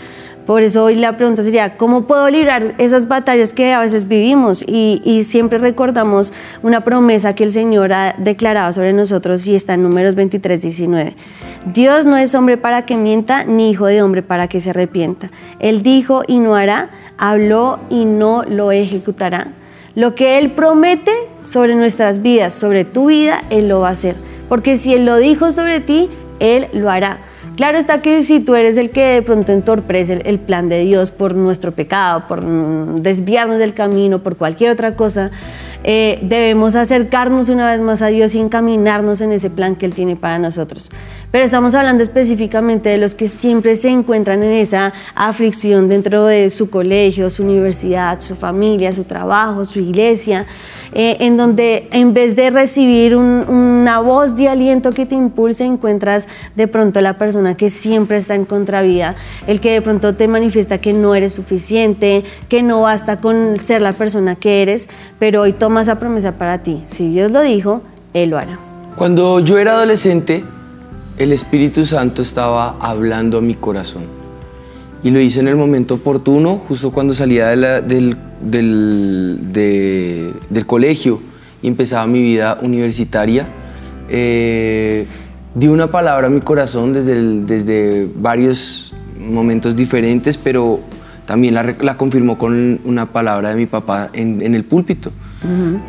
Por 0.47 0.63
eso 0.63 0.85
hoy 0.85 0.97
la 0.97 1.17
pregunta 1.17 1.45
sería, 1.45 1.77
¿cómo 1.77 2.07
puedo 2.09 2.29
librar 2.29 2.75
esas 2.79 3.07
batallas 3.07 3.53
que 3.53 3.73
a 3.73 3.81
veces 3.81 4.09
vivimos? 4.09 4.65
Y, 4.67 5.23
siempre 5.25 5.59
recordamos 5.59 6.33
una 6.63 6.83
promesa 6.83 7.35
que 7.35 7.45
el 7.45 7.53
Señor 7.53 7.93
ha 7.93 8.15
declarado 8.19 8.73
sobre 8.73 8.93
nosotros 8.93 9.47
y 9.47 9.55
está 9.55 9.75
en 9.75 9.85
números 9.85 10.17
23, 10.17 10.61
19. 10.61 11.15
Dios 11.67 12.07
no 12.07 12.17
es 12.17 12.35
hombre 12.35 12.57
para 12.57 12.85
que 12.85 12.97
mienta, 12.97 13.45
ni 13.45 13.71
hijo 13.71 13.87
de 13.87 14.03
hombre 14.03 14.23
para 14.23 14.49
que 14.49 14.61
se 14.61 14.71
arrepienta. 14.71 15.31
Él 15.61 15.85
dijo 15.85 16.23
y 16.27 16.41
no 16.41 16.57
hará, 16.57 16.91
habló 17.19 17.79
y 17.89 18.05
no 18.05 18.43
lo 18.43 18.73
ejecutará. 18.73 19.53
Lo 19.95 20.17
que 20.17 20.39
Él 20.39 20.51
promete 20.51 21.13
sobre 21.45 21.77
nuestras 21.77 22.21
vidas, 22.21 22.53
sobre 22.53 22.85
tu 22.85 23.07
vida, 23.07 23.43
Él 23.51 23.69
lo 23.69 23.81
va 23.81 23.91
a 23.91 23.93
hacer. 23.93 24.17
Porque 24.49 24.77
si 24.77 24.93
Él 24.95 25.07
lo 25.07 25.19
dijo 25.19 25.53
sobre 25.53 25.79
ti, 25.79 26.11
Él 26.41 26.69
lo 26.73 26.91
hará. 26.91 27.21
Claro 27.57 27.77
está 27.77 28.01
que 28.01 28.23
si 28.23 28.41
tú 28.41 28.55
eres 28.55 28.79
el 28.79 28.91
que 28.91 29.05
de 29.05 29.23
pronto 29.23 29.53
entorpece 29.53 30.23
el, 30.25 30.39
plan 30.39 30.69
de 30.71 30.85
Dios 30.85 31.11
por 31.11 31.35
nuestro 31.35 31.73
pecado, 31.73 32.25
por 32.27 32.45
desviarnos 32.45 33.59
del 33.59 33.75
camino, 33.75 34.21
por 34.21 34.37
cualquier 34.37 34.71
otra 34.71 34.97
cosa, 34.97 35.31
eh, 35.85 36.19
debemos 36.23 36.77
acercarnos 36.77 37.51
una 37.51 37.71
vez 37.71 37.81
más 37.83 38.01
a 38.01 38.07
Dios 38.07 38.35
y 38.35 38.41
encaminarnos 38.41 39.21
en 39.21 39.33
ese 39.33 39.51
plan 39.51 39.77
que 39.77 39.85
Él 39.85 39.93
tiene 39.93 40.17
para 40.17 40.39
nosotros. 40.39 40.91
Pero 41.33 41.47
estamos 41.47 41.75
hablando 41.75 42.03
específicamente 42.03 42.91
de 42.91 42.99
los 42.99 43.15
que 43.15 43.27
siempre 43.27 43.75
se 43.77 43.89
encuentran 43.89 44.43
en 44.43 44.53
esa 44.53 44.93
aflicción 45.15 45.89
dentro 45.89 46.27
de 46.27 46.51
su 46.51 46.69
colegio, 46.69 47.31
su 47.31 47.43
universidad, 47.43 48.21
su 48.21 48.37
familia, 48.37 48.93
su 48.93 49.05
trabajo, 49.05 49.65
su 49.65 49.81
iglesia, 49.81 50.45
eh, 50.93 51.17
en 51.21 51.39
donde 51.39 51.89
en 51.91 52.13
vez 52.13 52.37
de 52.37 52.51
recibir 52.51 53.17
una 53.17 53.99
voz 54.01 54.37
de 54.37 54.51
aliento 54.51 54.93
que 54.93 55.07
te 55.07 55.15
impulse, 55.15 55.65
encuentras 55.65 56.29
de 56.55 56.69
pronto 56.69 57.01
la 57.01 57.17
persona 57.17 57.57
que 57.57 57.71
siempre 57.71 58.19
está 58.19 58.35
en 58.35 58.45
contravía, 58.45 59.17
el 59.47 59.59
que 59.61 59.73
de 59.73 59.81
pronto 59.81 60.15
te 60.15 60.29
manifiesta 60.29 60.83
que 60.83 60.93
no 60.93 61.15
eres 61.15 61.33
suficiente, 61.33 62.25
que 62.51 62.63
no 62.63 62.83
basta 62.83 63.23
con 63.23 63.59
ser 63.59 63.81
la 63.81 63.95
persona 63.95 64.37
que 64.37 64.61
eres, 64.61 64.91
pero 65.19 65.41
hoy 65.41 65.55
toma 65.55 65.81
esa 65.81 65.99
promesa 65.99 66.33
para 66.33 66.59
ti. 66.59 66.83
Si 66.85 67.09
Dios 67.09 67.31
lo 67.31 67.41
dijo, 67.41 67.81
Él 68.13 68.29
lo 68.29 68.37
hará. 68.37 68.59
Cuando 68.97 69.41
yo 69.41 69.57
era 69.57 69.73
adolescente, 69.73 70.45
el 71.23 71.33
Espíritu 71.33 71.85
Santo 71.85 72.23
estaba 72.23 72.77
hablando 72.81 73.39
a 73.39 73.41
mi 73.41 73.55
corazón. 73.55 74.03
Y 75.05 75.11
lo 75.11 75.21
hice 75.21 75.41
en 75.41 75.49
el 75.49 75.57
momento 75.57 75.95
oportuno, 75.95 76.61
justo 76.69 76.91
cuando 76.91 77.15
salía 77.15 77.49
del, 77.49 78.17
del, 78.41 80.35
colegio 80.67 81.21
y 81.61 81.69
empezaba 81.69 82.07
mi 82.07 82.23
vida 82.23 82.59
universitaria. 82.63 83.49
Eh, 84.09 85.07
di 85.55 85.67
una 85.67 85.91
palabra 85.91 86.29
a 86.29 86.31
mi 86.31 86.41
corazón 86.41 86.93
desde, 86.93 87.43
desde 87.43 88.09
varios 88.17 88.95
momentos 89.19 89.75
diferentes, 89.75 90.37
pero 90.37 90.81
también 91.27 91.55
la, 91.55 91.97
confirmó 91.97 92.39
con 92.39 92.81
una 92.85 93.13
palabra 93.13 93.51
de 93.51 93.57
mi 93.57 93.67
papá 93.67 94.11
en 94.13 94.55
el 94.55 94.65
púlpito. 94.65 95.11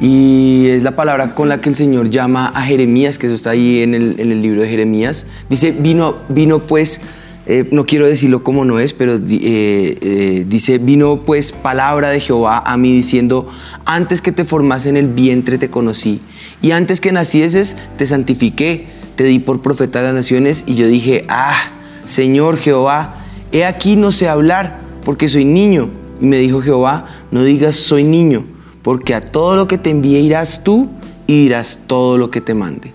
Y 0.01 0.67
es 0.69 0.83
la 0.83 0.95
palabra 0.95 1.35
con 1.35 1.49
la 1.49 1.61
que 1.61 1.69
el 1.69 1.75
Señor 1.75 2.09
llama 2.09 2.47
a 2.47 2.63
Jeremías, 2.63 3.17
que 3.17 3.27
eso 3.27 3.35
está 3.35 3.51
ahí 3.51 3.81
en 3.81 3.93
el, 3.93 4.41
libro 4.41 4.61
de 4.61 4.69
Jeremías. 4.69 5.27
Dice, 5.49 5.71
vino, 5.71 6.17
vino 6.29 6.59
pues, 6.59 7.01
eh, 7.45 7.67
no 7.71 7.85
quiero 7.85 8.07
decirlo 8.07 8.43
como 8.43 8.65
no 8.65 8.79
es, 8.79 8.93
pero 8.93 9.15
eh, 9.15 9.21
eh, 9.29 10.45
dice, 10.47 10.79
vino 10.79 11.23
pues 11.25 11.51
palabra 11.51 12.09
de 12.09 12.19
Jehová 12.19 12.63
a 12.65 12.77
mí 12.77 12.91
diciendo, 12.91 13.47
antes 13.85 14.21
que 14.21 14.31
te 14.31 14.43
formase 14.43 14.89
en 14.89 14.97
el 14.97 15.07
vientre 15.07 15.57
te 15.57 15.69
conocí, 15.69 16.21
y 16.61 16.71
antes 16.71 16.99
que 16.99 17.11
nacieses 17.11 17.75
te 17.97 18.05
santifiqué, 18.05 18.87
te 19.15 19.25
di 19.25 19.39
por 19.39 19.61
profeta 19.61 19.99
de 19.99 20.05
las 20.05 20.15
naciones, 20.15 20.63
y 20.65 20.75
yo 20.75 20.87
dije, 20.87 21.25
ah, 21.27 21.57
Señor 22.05 22.57
Jehová, 22.57 23.23
he 23.51 23.65
aquí 23.65 23.95
no 23.97 24.11
sé 24.11 24.27
hablar, 24.27 24.79
porque 25.05 25.29
soy 25.29 25.45
niño. 25.45 25.89
Y 26.21 26.25
me 26.25 26.37
dijo 26.37 26.61
Jehová, 26.61 27.07
no 27.31 27.43
digas 27.43 27.75
soy 27.75 28.03
niño 28.03 28.45
porque 28.83 29.15
a 29.15 29.21
todo 29.21 29.55
lo 29.55 29.67
que 29.67 29.77
te 29.77 29.89
envíe 29.89 30.19
irás 30.19 30.63
tú 30.63 30.89
y 31.25 31.43
dirás 31.43 31.79
todo 31.87 32.17
lo 32.17 32.29
que 32.29 32.41
te 32.41 32.53
mande. 32.53 32.93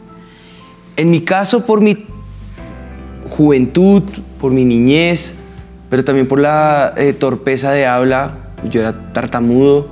En 0.96 1.10
mi 1.10 1.22
caso, 1.22 1.64
por 1.64 1.80
mi 1.80 2.06
juventud, 3.30 4.02
por 4.40 4.52
mi 4.52 4.64
niñez, 4.64 5.36
pero 5.88 6.04
también 6.04 6.28
por 6.28 6.40
la 6.40 6.92
eh, 6.96 7.12
torpeza 7.14 7.72
de 7.72 7.86
habla, 7.86 8.50
yo 8.70 8.80
era 8.80 9.12
tartamudo, 9.12 9.88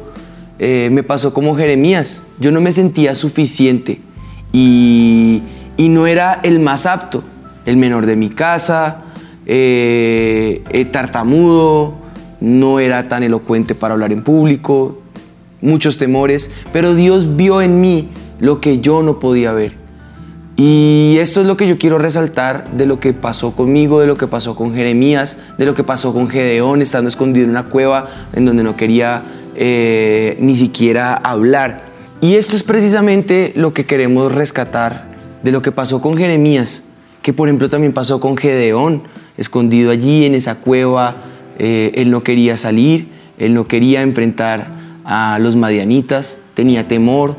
eh, 0.58 0.88
me 0.92 1.02
pasó 1.02 1.32
como 1.32 1.56
Jeremías, 1.56 2.24
yo 2.38 2.52
no 2.52 2.60
me 2.60 2.72
sentía 2.72 3.14
suficiente 3.14 4.00
y, 4.52 5.42
no 5.78 6.06
era 6.06 6.40
el 6.42 6.58
más 6.58 6.84
apto, 6.84 7.22
el 7.64 7.76
menor 7.76 8.06
de 8.06 8.16
mi 8.16 8.28
casa, 8.28 9.02
eh, 9.46 10.88
tartamudo, 10.92 11.94
no 12.40 12.80
era 12.80 13.08
tan 13.08 13.22
elocuente 13.22 13.74
para 13.74 13.94
hablar 13.94 14.12
en 14.12 14.22
público, 14.22 14.98
muchos 15.60 15.98
temores, 15.98 16.50
pero 16.72 16.94
Dios 16.94 17.36
vio 17.36 17.62
en 17.62 17.80
mí 17.80 18.08
lo 18.38 18.60
que 18.60 18.80
yo 18.80 19.02
no 19.02 19.20
podía 19.20 19.52
ver. 19.52 19.86
Y 20.56 21.16
esto 21.20 21.42
es 21.42 21.46
lo 21.46 21.58
que 21.58 21.68
yo 21.68 21.76
quiero 21.76 21.98
resaltar 21.98 22.70
de 22.72 22.86
lo 22.86 22.98
que 22.98 23.12
pasó 23.12 23.52
conmigo, 23.52 24.00
de 24.00 24.06
lo 24.06 24.16
que 24.16 24.26
pasó 24.26 24.54
con 24.54 24.74
Jeremías, 24.74 25.36
de 25.58 25.66
lo 25.66 25.74
que 25.74 25.84
pasó 25.84 26.14
con 26.14 26.28
Gedeón, 26.28 26.80
estando 26.80 27.08
escondido 27.08 27.44
en 27.44 27.50
una 27.50 27.64
cueva 27.64 28.08
en 28.32 28.46
donde 28.46 28.62
no 28.62 28.74
quería 28.74 29.22
eh, 29.54 30.38
ni 30.40 30.56
siquiera 30.56 31.14
hablar. 31.14 31.84
Y 32.22 32.36
esto 32.36 32.56
es 32.56 32.62
precisamente 32.62 33.52
lo 33.54 33.74
que 33.74 33.84
queremos 33.84 34.32
rescatar 34.32 35.14
de 35.42 35.52
lo 35.52 35.60
que 35.60 35.72
pasó 35.72 36.00
con 36.00 36.16
Jeremías, 36.16 36.84
que 37.20 37.34
por 37.34 37.48
ejemplo 37.48 37.68
también 37.68 37.92
pasó 37.92 38.20
con 38.20 38.38
Gedeón, 38.38 39.02
escondido 39.36 39.90
allí 39.90 40.24
en 40.24 40.34
esa 40.34 40.54
cueva, 40.54 41.16
eh, 41.58 41.92
él 41.94 42.10
no 42.10 42.22
quería 42.22 42.56
salir, 42.56 43.08
él 43.38 43.52
no 43.52 43.68
quería 43.68 44.00
enfrentar 44.00 44.70
a 45.06 45.38
los 45.38 45.54
madianitas, 45.54 46.38
tenía 46.54 46.88
temor, 46.88 47.36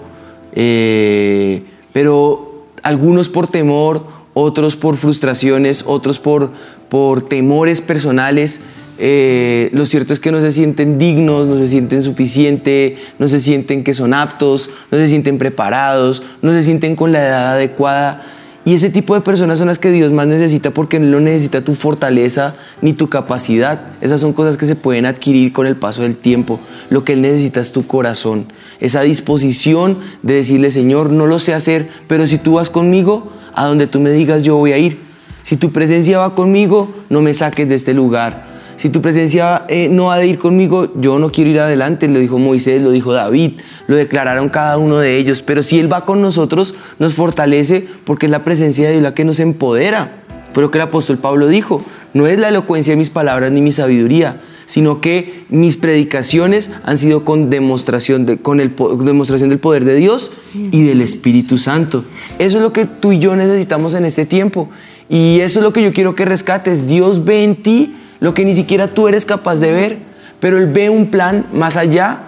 eh, 0.54 1.62
pero 1.92 2.66
algunos 2.82 3.28
por 3.28 3.48
temor, 3.48 4.08
otros 4.34 4.78
por 4.78 4.96
frustraciones, 4.96 5.84
otros 5.86 6.20
por, 6.20 6.52
por 6.90 7.22
temores 7.22 7.82
personales. 7.82 8.62
Eh, 9.00 9.70
lo 9.74 9.86
cierto 9.86 10.14
es 10.14 10.20
que 10.22 10.32
no 10.32 10.40
se 10.40 10.52
sienten 10.52 10.98
dignos, 10.98 11.48
no 11.48 11.58
se 11.58 11.68
sienten 11.68 12.02
suficientes, 12.02 12.98
no 13.20 13.28
se 13.28 13.42
sienten 13.42 13.84
que 13.84 13.94
son 13.94 14.14
aptos, 14.14 14.70
no 14.90 14.98
se 14.98 15.10
sienten 15.10 15.38
preparados, 15.38 16.24
no 16.42 16.54
se 16.54 16.64
sienten 16.64 16.96
con 16.96 17.12
la 17.12 17.20
edad 17.20 17.54
adecuada 17.54 18.24
y 18.68 18.74
ese 18.74 18.90
tipo 18.90 19.16
de 19.16 19.22
personas 19.22 19.60
son 19.60 19.68
las 19.68 19.80
que 19.80 19.92
Dios 19.92 20.12
más 20.12 20.28
necesita 20.28 20.72
porque 20.72 21.00
no 21.00 21.22
necesita 21.22 21.64
tu 21.64 21.74
fortaleza 21.74 22.54
ni 22.82 22.92
tu 22.92 23.08
capacidad. 23.08 23.80
Esas 24.02 24.20
son 24.20 24.34
cosas 24.34 24.58
que 24.58 24.66
se 24.66 24.76
pueden 24.76 25.06
adquirir 25.06 25.54
con 25.54 25.68
el 25.68 25.78
paso 25.78 26.02
del 26.02 26.18
tiempo. 26.18 26.60
Lo 26.90 27.04
que 27.04 27.14
Él 27.14 27.22
necesita 27.22 27.60
es 27.60 27.72
tu 27.72 27.86
corazón, 27.86 28.46
esa 28.80 29.02
disposición 29.02 29.98
de 30.22 30.36
decirle, 30.36 30.72
Señor, 30.72 31.12
no 31.12 31.28
lo 31.28 31.40
sé 31.40 31.54
hacer, 31.54 31.90
pero 32.08 32.28
si 32.28 32.38
tú 32.38 32.54
vas 32.54 32.70
conmigo, 32.70 33.32
a 33.54 33.66
donde 33.66 33.88
tú 33.88 34.00
me 34.00 34.12
digas 34.12 34.44
yo 34.44 34.56
voy 34.56 34.72
a 34.72 34.78
ir. 34.78 35.02
Si 35.44 35.58
tu 35.58 35.72
presencia 35.72 36.20
va 36.20 36.36
conmigo, 36.36 36.94
no 37.10 37.22
me 37.22 37.34
saques 37.34 37.68
de 37.68 37.76
este 37.76 37.94
lugar. 37.94 38.46
Si 38.78 38.90
tu 38.90 39.02
presencia 39.02 39.66
eh, 39.70 39.90
no 39.90 40.12
ha 40.12 40.20
de 40.20 40.28
ir 40.28 40.38
conmigo, 40.38 40.92
yo 40.96 41.18
no 41.18 41.32
quiero 41.32 41.50
ir 41.50 41.60
adelante. 41.60 42.08
Lo 42.08 42.20
dijo 42.20 42.38
Moisés, 42.38 42.82
lo 42.82 42.92
dijo 42.92 43.12
David, 43.12 43.54
lo 43.88 43.96
declararon 43.96 44.50
cada 44.50 44.78
uno 44.78 45.00
de 45.00 45.18
ellos. 45.18 45.42
Pero 45.42 45.64
si 45.64 45.80
Él 45.80 45.92
va 45.92 46.06
con 46.06 46.22
nosotros, 46.22 46.76
nos 47.00 47.16
fortalece 47.16 47.88
porque 48.06 48.28
es 48.28 48.32
la 48.32 48.44
presencia 48.44 48.86
de 48.86 48.92
Dios 48.92 49.04
la 49.04 49.16
que 49.16 49.26
nos 49.26 49.40
empodera. 49.40 50.12
Fue 50.54 50.62
lo 50.62 50.70
que 50.70 50.78
el 50.78 50.84
apóstol 50.84 51.18
Pablo 51.18 51.48
dijo. 51.48 51.82
No 52.14 52.28
es 52.28 52.38
la 52.38 52.50
elocuencia 52.50 52.94
de 52.94 52.98
mis 52.98 53.10
palabras 53.10 53.52
ni 53.52 53.62
mi 53.62 53.72
sabiduría, 53.72 54.40
sino 54.68 55.02
que 55.02 55.46
mis 55.50 55.78
predicaciones 55.78 56.70
han 56.84 57.00
sido 57.00 57.26
con 57.26 57.50
demostración, 57.50 58.28
de, 58.28 58.38
con 58.38 58.60
el, 58.60 58.76
demostración 59.00 59.50
del 59.50 59.60
poder 59.60 59.86
de 59.86 59.96
Dios 59.96 60.32
y 60.54 60.84
del 60.84 61.02
Espíritu 61.02 61.58
Santo. 61.58 62.06
Eso 62.38 62.58
es 62.58 62.64
lo 62.64 62.74
que 62.74 62.86
tú 62.86 63.14
y 63.14 63.20
yo 63.20 63.36
necesitamos 63.36 63.96
en 63.96 64.06
este 64.06 64.26
tiempo. 64.26 64.70
Y 65.10 65.40
eso 65.40 65.60
es 65.60 65.64
lo 65.64 65.74
que 65.74 65.82
yo 65.82 65.94
quiero 65.94 66.16
que 66.16 66.26
rescates. 66.26 66.86
Dios 66.86 67.24
ve 67.24 67.44
en 67.44 67.56
ti 67.56 67.96
lo 68.20 68.34
que 68.34 68.46
ni 68.46 68.54
siquiera 68.54 68.88
tú 68.88 69.08
eres 69.08 69.26
capaz 69.26 69.60
de 69.60 69.72
ver, 69.72 69.98
pero 70.40 70.58
Él 70.58 70.68
ve 70.68 70.90
un 70.90 71.08
plan 71.08 71.46
más 71.54 71.78
allá 71.78 72.24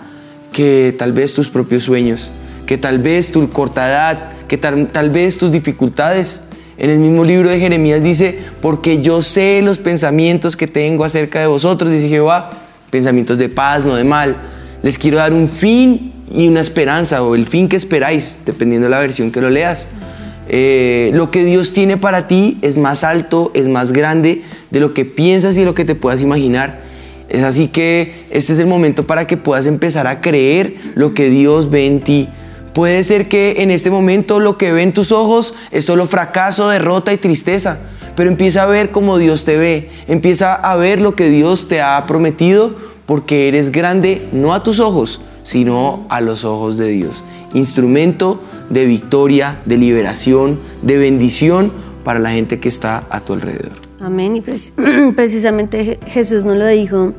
que 0.54 0.96
tal 0.98 1.14
vez 1.14 1.34
tus 1.34 1.50
propios 1.50 1.84
sueños, 1.84 2.32
que 2.66 2.78
tal 2.78 3.00
vez 3.00 3.32
tu 3.32 3.50
corta 3.50 3.88
edad, 3.90 4.32
que 4.48 4.58
tal, 4.58 5.10
vez 5.10 5.38
tus 5.38 5.52
dificultades. 5.52 6.42
En 6.80 6.90
el 6.90 6.98
mismo 6.98 7.26
libro 7.26 7.50
de 7.50 7.60
Jeremías 7.60 8.02
dice, 8.02 8.40
porque 8.62 9.02
yo 9.02 9.22
sé 9.22 9.62
los 9.62 9.80
pensamientos 9.80 10.56
que 10.56 10.66
tengo 10.66 11.04
acerca 11.04 11.42
de 11.42 11.48
vosotros, 11.48 11.92
dice 11.92 12.08
Jehová, 12.08 12.52
pensamientos 12.90 13.38
de 13.38 13.50
paz, 13.50 13.84
no 13.84 13.96
de 13.96 14.06
mal. 14.06 14.38
Les 14.82 14.98
quiero 14.98 15.18
dar 15.18 15.34
un 15.34 15.50
fin 15.50 16.14
y 16.34 16.48
una 16.48 16.62
esperanza, 16.62 17.22
o 17.22 17.36
el 17.36 17.48
fin 17.48 17.68
que 17.68 17.76
esperáis, 17.76 18.38
dependiendo 18.46 18.86
de 18.86 18.92
la 18.92 19.00
versión 19.00 19.30
que 19.30 19.42
lo 19.42 19.50
leas. 19.50 19.90
Eh, 20.48 21.12
lo 21.14 21.32
que 21.32 21.44
Dios 21.44 21.74
tiene 21.74 21.98
para 21.98 22.28
ti 22.28 22.58
es 22.62 22.78
más 22.78 23.04
alto, 23.04 23.52
es 23.54 23.68
más 23.68 23.92
grande 23.92 24.44
de 24.72 24.80
lo 24.80 24.94
que 24.94 25.04
piensas 25.04 25.58
y 25.58 25.66
lo 25.66 25.76
que 25.76 25.84
te 25.84 25.96
puedas 25.96 26.22
imaginar. 26.22 26.80
Es 27.28 27.44
así 27.44 27.68
que 27.68 28.14
este 28.32 28.54
es 28.54 28.60
el 28.60 28.68
momento 28.68 29.06
para 29.06 29.28
que 29.28 29.36
puedas 29.36 29.68
empezar 29.68 30.08
a 30.08 30.22
creer 30.22 30.76
lo 30.96 31.14
que 31.14 31.30
Dios 31.30 31.70
ve 31.70 31.88
en 31.88 32.00
ti. 32.00 32.30
Puede 32.80 33.04
ser 33.04 33.28
que 33.28 33.56
en 33.58 33.72
este 33.72 33.92
momento 33.92 34.40
lo 34.40 34.58
que 34.58 34.72
ve 34.72 34.84
en 34.84 34.94
tus 34.94 35.12
ojos 35.12 35.54
es 35.70 35.84
solo 35.84 36.06
fracaso, 36.06 36.70
derrota 36.70 37.12
y 37.12 37.18
tristeza, 37.18 37.78
pero 38.16 38.30
empieza 38.30 38.64
a 38.64 38.68
ver 38.68 38.90
como 38.92 39.18
Dios 39.18 39.44
te 39.44 39.58
ve, 39.58 39.90
empieza 40.08 40.54
a 40.54 40.78
ver 40.78 41.02
lo 41.02 41.14
que 41.14 41.30
Dios 41.30 41.68
te 41.68 41.82
ha 41.82 42.02
prometido 42.08 42.74
porque 43.06 43.50
eres 43.50 43.74
grande 43.74 44.30
no 44.32 44.54
a 44.54 44.64
tus 44.64 44.80
ojos, 44.80 45.20
sino 45.44 46.06
a 46.08 46.22
los 46.22 46.46
ojos 46.46 46.78
de 46.78 46.88
Dios. 46.88 47.26
Instrumento 47.54 48.40
de 48.70 48.86
victoria, 48.86 49.60
de 49.66 49.76
liberación, 49.76 50.58
de 50.82 50.98
bendición 50.98 51.74
para 52.06 52.20
la 52.20 52.32
gente 52.32 52.62
que 52.62 52.70
está 52.70 53.04
a 53.10 53.20
tu 53.20 53.34
alrededor. 53.34 53.74
Amén. 54.00 54.38
Y 54.38 54.42
precisamente 55.18 56.00
Jesús 56.08 56.46
nos 56.46 56.56
lo 56.56 56.66
dijo 56.66 57.12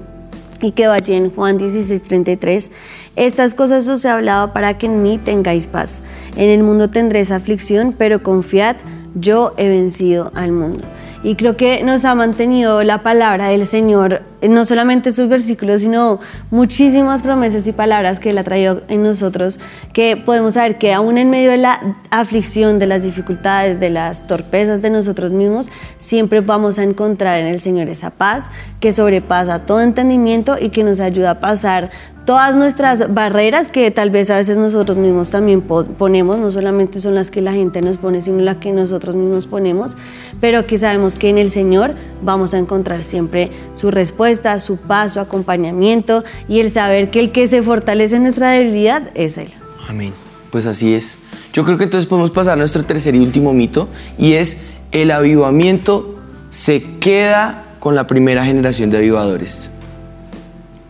y 0.62 0.72
que 0.72 0.86
vaya 0.86 1.14
en 1.14 1.30
Juan 1.30 1.58
16:33. 1.58 2.70
Estas 3.16 3.54
cosas 3.54 3.88
os 3.88 4.04
he 4.04 4.08
hablado 4.08 4.52
para 4.52 4.78
que 4.78 4.86
en 4.86 5.02
mí 5.02 5.18
tengáis 5.18 5.66
paz. 5.66 6.02
En 6.36 6.48
el 6.48 6.62
mundo 6.62 6.90
tendréis 6.90 7.32
aflicción, 7.32 7.94
pero 7.96 8.22
confiad, 8.22 8.76
yo 9.14 9.52
he 9.56 9.68
vencido 9.68 10.30
al 10.34 10.52
mundo. 10.52 10.86
Y 11.22 11.34
creo 11.34 11.54
que 11.54 11.82
nos 11.82 12.06
ha 12.06 12.14
mantenido 12.14 12.82
la 12.82 13.02
palabra 13.02 13.48
del 13.48 13.66
Señor, 13.66 14.22
no 14.40 14.64
solamente 14.64 15.10
estos 15.10 15.28
versículos, 15.28 15.82
sino 15.82 16.18
muchísimas 16.50 17.20
promesas 17.20 17.66
y 17.66 17.72
palabras 17.72 18.20
que 18.20 18.30
Él 18.30 18.38
ha 18.38 18.44
traído 18.44 18.80
en 18.88 19.02
nosotros, 19.02 19.60
que 19.92 20.16
podemos 20.16 20.54
saber 20.54 20.78
que 20.78 20.94
aún 20.94 21.18
en 21.18 21.28
medio 21.28 21.50
de 21.50 21.58
la 21.58 21.96
aflicción, 22.10 22.78
de 22.78 22.86
las 22.86 23.02
dificultades, 23.02 23.80
de 23.80 23.90
las 23.90 24.26
torpezas 24.26 24.80
de 24.80 24.88
nosotros 24.88 25.32
mismos, 25.32 25.68
siempre 25.98 26.40
vamos 26.40 26.78
a 26.78 26.84
encontrar 26.84 27.38
en 27.38 27.48
el 27.48 27.60
Señor 27.60 27.88
esa 27.88 28.08
paz 28.08 28.48
que 28.80 28.94
sobrepasa 28.94 29.66
todo 29.66 29.82
entendimiento 29.82 30.56
y 30.58 30.70
que 30.70 30.84
nos 30.84 31.00
ayuda 31.00 31.32
a 31.32 31.40
pasar 31.40 31.90
todas 32.30 32.54
nuestras 32.54 33.12
barreras 33.12 33.70
que 33.70 33.90
tal 33.90 34.10
vez 34.10 34.30
a 34.30 34.36
veces 34.36 34.56
nosotros 34.56 34.96
mismos 34.96 35.30
también 35.30 35.62
ponemos, 35.62 36.38
no 36.38 36.52
solamente 36.52 37.00
son 37.00 37.16
las 37.16 37.28
que 37.28 37.40
la 37.42 37.52
gente 37.52 37.82
nos 37.82 37.96
pone, 37.96 38.20
sino 38.20 38.38
las 38.38 38.58
que 38.58 38.70
nosotros 38.70 39.16
mismos 39.16 39.46
ponemos, 39.46 39.96
pero 40.40 40.64
que 40.64 40.78
sabemos 40.78 41.16
que 41.16 41.28
en 41.28 41.38
el 41.38 41.50
Señor 41.50 41.96
vamos 42.22 42.54
a 42.54 42.58
encontrar 42.58 43.02
siempre 43.02 43.50
su 43.74 43.90
respuesta, 43.90 44.56
su 44.60 44.76
paz, 44.76 45.14
su 45.14 45.18
acompañamiento 45.18 46.22
y 46.48 46.60
el 46.60 46.70
saber 46.70 47.10
que 47.10 47.18
el 47.18 47.32
que 47.32 47.48
se 47.48 47.64
fortalece 47.64 48.14
en 48.14 48.22
nuestra 48.22 48.52
debilidad 48.52 49.10
es 49.16 49.36
Él. 49.36 49.52
Amén. 49.88 50.12
Pues 50.52 50.66
así 50.66 50.94
es. 50.94 51.18
Yo 51.52 51.64
creo 51.64 51.78
que 51.78 51.84
entonces 51.84 52.08
podemos 52.08 52.30
pasar 52.30 52.52
a 52.52 52.56
nuestro 52.56 52.84
tercer 52.84 53.16
y 53.16 53.18
último 53.18 53.52
mito 53.52 53.88
y 54.18 54.34
es 54.34 54.58
el 54.92 55.10
avivamiento 55.10 56.14
se 56.50 56.80
queda 57.00 57.64
con 57.80 57.96
la 57.96 58.06
primera 58.06 58.44
generación 58.44 58.88
de 58.90 58.98
avivadores. 58.98 59.72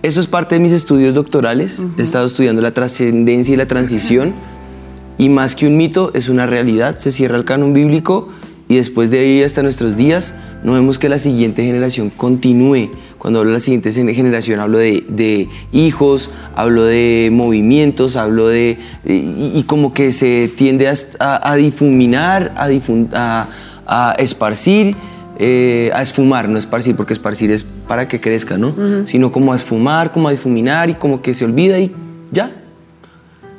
Eso 0.03 0.21
es 0.21 0.27
parte 0.27 0.55
de 0.55 0.61
mis 0.61 0.73
estudios 0.73 1.15
doctorales. 1.15 1.87
He 1.99 2.03
estado 2.03 2.25
estudiando 2.25 2.63
la 2.63 2.73
trascendencia 2.73 3.53
y 3.53 3.57
la 3.57 3.67
transición. 3.67 4.35
Y 5.19 5.29
más 5.29 5.55
que 5.55 5.67
un 5.67 5.77
mito, 5.77 6.11
es 6.15 6.31
una 6.31 6.47
realidad. 6.47 6.99
Se 6.99 7.13
cierra 7.13 7.37
el 7.37 7.45
canon 7.45 7.75
bíblico 7.75 8.31
y 8.69 8.77
después 8.77 9.11
de 9.11 9.19
ahí 9.19 9.43
hasta 9.43 9.63
nuestros 9.63 9.97
días 9.97 10.35
no 10.65 10.73
vemos 10.73 10.99
que 10.99 11.11
la 11.11 11.19
siguiente 11.19 11.65
generación 11.67 12.09
continúe. 12.09 12.91
Cuando 13.19 13.41
hablo 13.41 13.51
de 13.51 13.57
la 13.57 13.61
siguiente 13.61 13.93
generación 13.93 14.61
hablo 14.61 14.79
de, 14.79 15.49
hijos, 15.73 16.31
hablo 16.55 16.85
de 16.85 17.29
movimientos, 17.31 18.17
hablo 18.17 18.49
de... 18.49 18.79
y, 19.05 19.63
como 19.65 19.93
que 19.93 20.13
se 20.13 20.51
tiende 20.57 20.89
a, 21.19 21.55
difuminar, 21.57 22.55
a, 22.57 23.49
a 23.87 24.15
esparcir 24.19 24.97
eh, 25.43 25.91
a 25.95 26.03
esfumar, 26.03 26.51
no 26.51 26.59
esparcir, 26.59 26.95
porque 26.97 27.15
esparcir 27.15 27.51
es 27.51 27.65
para 27.91 28.07
que 28.07 28.21
crezca, 28.21 28.57
¿no? 28.57 28.73
Sino 29.05 29.33
como 29.33 29.53
a 29.53 29.57
esfumar, 29.57 30.13
como 30.13 30.29
a 30.29 30.31
difuminar 30.31 30.89
y 30.91 30.95
como 30.95 31.23
que 31.23 31.35
se 31.35 31.45
olvida 31.45 31.77
y 31.81 31.91
ya. 32.31 32.49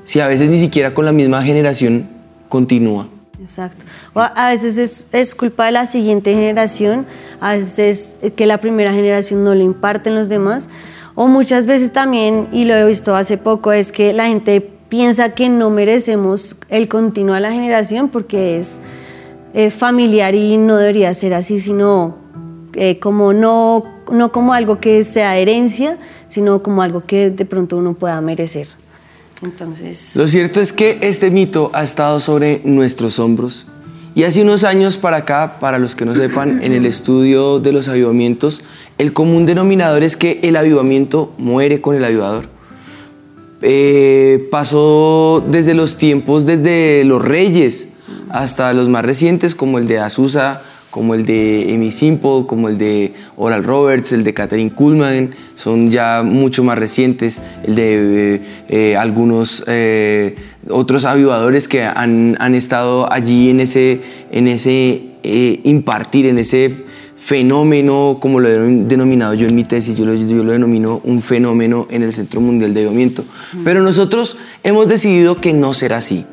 Si 0.05 0.21
a 0.21 0.27
veces 0.27 0.49
ni 0.49 0.57
siquiera 0.57 0.93
con 0.93 1.03
la 1.03 1.11
misma 1.11 1.43
generación 1.43 2.07
continúa. 2.47 3.09
Exacto. 3.41 3.83
a 4.15 4.51
veces 4.51 5.05
es, 5.11 5.35
culpa 5.35 5.65
de 5.65 5.73
la 5.73 5.85
siguiente 5.85 6.33
generación, 6.33 7.07
a 7.41 7.55
veces 7.55 8.15
es 8.21 8.31
que 8.31 8.45
la 8.45 8.59
primera 8.59 8.93
generación 8.93 9.43
no 9.43 9.53
le 9.53 9.65
imparten 9.65 10.15
los 10.15 10.29
demás, 10.29 10.69
o 11.13 11.27
muchas 11.27 11.65
veces 11.65 11.91
también, 11.91 12.47
y 12.53 12.63
lo 12.63 12.73
he 12.73 12.85
visto 12.85 13.17
hace 13.17 13.37
poco, 13.37 13.73
es 13.73 13.91
que 13.91 14.13
la 14.13 14.27
gente 14.27 14.61
piensa 14.87 15.33
que 15.33 15.49
no 15.49 15.69
merecemos 15.69 16.55
el 16.69 16.87
continuo 16.87 17.35
a 17.35 17.41
la 17.41 17.51
generación 17.51 18.07
porque 18.07 18.57
es 18.57 18.79
eh, 19.53 19.71
familiar 19.71 20.35
y 20.35 20.55
no 20.55 20.77
debería 20.77 21.13
ser 21.13 21.33
así, 21.33 21.59
sino 21.59 22.20
eh, 22.73 22.99
como 22.99 23.33
no, 23.33 23.83
no 24.11 24.31
como 24.31 24.53
algo 24.53 24.79
que 24.79 25.03
sea 25.03 25.37
herencia, 25.37 25.97
sino 26.27 26.63
como 26.63 26.81
algo 26.81 27.03
que 27.05 27.29
de 27.29 27.45
pronto 27.45 27.77
uno 27.77 27.93
pueda 27.93 28.19
merecer. 28.21 28.67
Entonces... 29.43 30.15
Lo 30.15 30.27
cierto 30.27 30.61
es 30.61 30.71
que 30.71 30.99
este 31.01 31.31
mito 31.31 31.71
ha 31.73 31.83
estado 31.83 32.19
sobre 32.19 32.61
nuestros 32.63 33.19
hombros. 33.19 33.65
Y 34.13 34.23
hace 34.23 34.41
unos 34.41 34.65
años 34.65 34.97
para 34.97 35.17
acá, 35.17 35.57
para 35.59 35.79
los 35.79 35.95
que 35.95 36.05
no 36.05 36.13
sepan, 36.13 36.61
en 36.63 36.73
el 36.73 36.85
estudio 36.85 37.59
de 37.59 37.71
los 37.71 37.87
avivamientos, 37.87 38.61
el 38.97 39.13
común 39.13 39.45
denominador 39.45 40.03
es 40.03 40.17
que 40.17 40.41
el 40.43 40.57
avivamiento 40.57 41.33
muere 41.37 41.79
con 41.79 41.95
el 41.95 42.03
avivador. 42.03 42.49
Eh, 43.61 44.47
pasó 44.51 45.43
desde 45.47 45.73
los 45.73 45.97
tiempos, 45.97 46.45
desde 46.45 47.03
los 47.05 47.23
reyes, 47.23 47.89
hasta 48.29 48.73
los 48.73 48.89
más 48.89 49.05
recientes 49.05 49.55
como 49.55 49.77
el 49.77 49.87
de 49.87 49.99
Azusa, 49.99 50.61
como 50.91 51.15
el 51.15 51.25
de 51.25 51.71
Amy 51.73 51.89
Simple, 51.89 52.43
como 52.45 52.69
el 52.69 52.77
de 52.77 53.13
Oral 53.37 53.63
Roberts, 53.63 54.11
el 54.11 54.23
de 54.23 54.33
Catherine 54.33 54.71
Kuhlman, 54.71 55.31
son 55.55 55.89
ya 55.89 56.21
mucho 56.23 56.63
más 56.63 56.77
recientes, 56.77 57.41
el 57.63 57.75
de 57.75 58.35
eh, 58.35 58.41
eh, 58.67 58.97
algunos 58.97 59.63
eh, 59.67 60.35
otros 60.69 61.05
avivadores 61.05 61.67
que 61.67 61.83
han, 61.83 62.35
estado 62.53 63.11
allí 63.11 63.49
en 63.49 63.61
ese, 63.61 64.01
en 64.31 64.47
ese 64.47 65.01
impartir, 65.63 66.25
en 66.25 66.37
ese 66.37 66.71
fenómeno, 67.15 68.17
como 68.19 68.39
lo 68.39 68.49
he 68.49 68.57
denominado 68.85 69.33
yo 69.33 69.47
en 69.47 69.55
mi 69.55 69.63
tesis, 69.63 69.95
yo 69.95 70.05
lo, 70.05 70.13
yo 70.13 70.43
lo 70.43 70.51
denomino 70.51 71.01
un 71.03 71.21
fenómeno 71.21 71.87
en 71.89 72.03
el 72.03 72.13
Centro 72.13 72.41
Mundial 72.41 72.73
de 72.73 72.81
Avivamiento. 72.81 73.23
Pero 73.63 73.81
nosotros 73.81 74.37
hemos 74.63 74.87
decidido 74.87 75.39
que 75.39 75.53
no 75.53 75.73
será 75.73 75.97
así. 75.97 76.25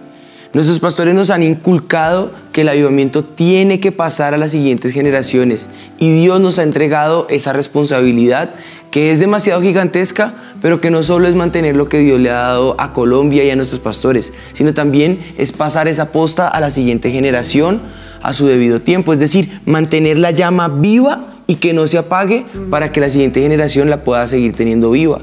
Nuestros 0.54 0.80
pastores 0.80 1.14
nos 1.14 1.28
han 1.28 1.42
inculcado 1.42 2.32
que 2.54 2.62
el 2.62 2.70
avivamiento 2.70 3.22
tiene 3.22 3.80
que 3.80 3.92
pasar 3.92 4.32
a 4.32 4.38
las 4.38 4.52
siguientes 4.52 4.94
generaciones 4.94 5.68
y 5.98 6.10
Dios 6.18 6.40
nos 6.40 6.58
ha 6.58 6.62
entregado 6.62 7.26
esa 7.28 7.52
responsabilidad 7.52 8.54
que 8.90 9.12
es 9.12 9.20
demasiado 9.20 9.60
gigantesca, 9.60 10.32
pero 10.62 10.80
que 10.80 10.90
no 10.90 11.02
solo 11.02 11.28
es 11.28 11.34
mantener 11.34 11.76
lo 11.76 11.90
que 11.90 11.98
Dios 11.98 12.18
le 12.18 12.30
ha 12.30 12.36
dado 12.36 12.76
a 12.78 12.94
Colombia 12.94 13.44
y 13.44 13.50
a 13.50 13.56
nuestros 13.56 13.80
pastores, 13.80 14.32
sino 14.54 14.72
también 14.72 15.20
es 15.36 15.52
pasar 15.52 15.86
esa 15.86 16.12
posta 16.12 16.48
a 16.48 16.60
la 16.60 16.70
siguiente 16.70 17.10
generación 17.10 17.82
a 18.22 18.32
su 18.32 18.46
debido 18.46 18.80
tiempo, 18.80 19.12
es 19.12 19.18
decir, 19.18 19.60
mantener 19.66 20.16
la 20.16 20.30
llama 20.30 20.68
viva 20.68 21.26
y 21.46 21.56
que 21.56 21.74
no 21.74 21.86
se 21.86 21.98
apague 21.98 22.46
para 22.70 22.90
que 22.90 23.00
la 23.00 23.10
siguiente 23.10 23.42
generación 23.42 23.90
la 23.90 24.02
pueda 24.02 24.26
seguir 24.26 24.54
teniendo 24.54 24.90
viva. 24.92 25.20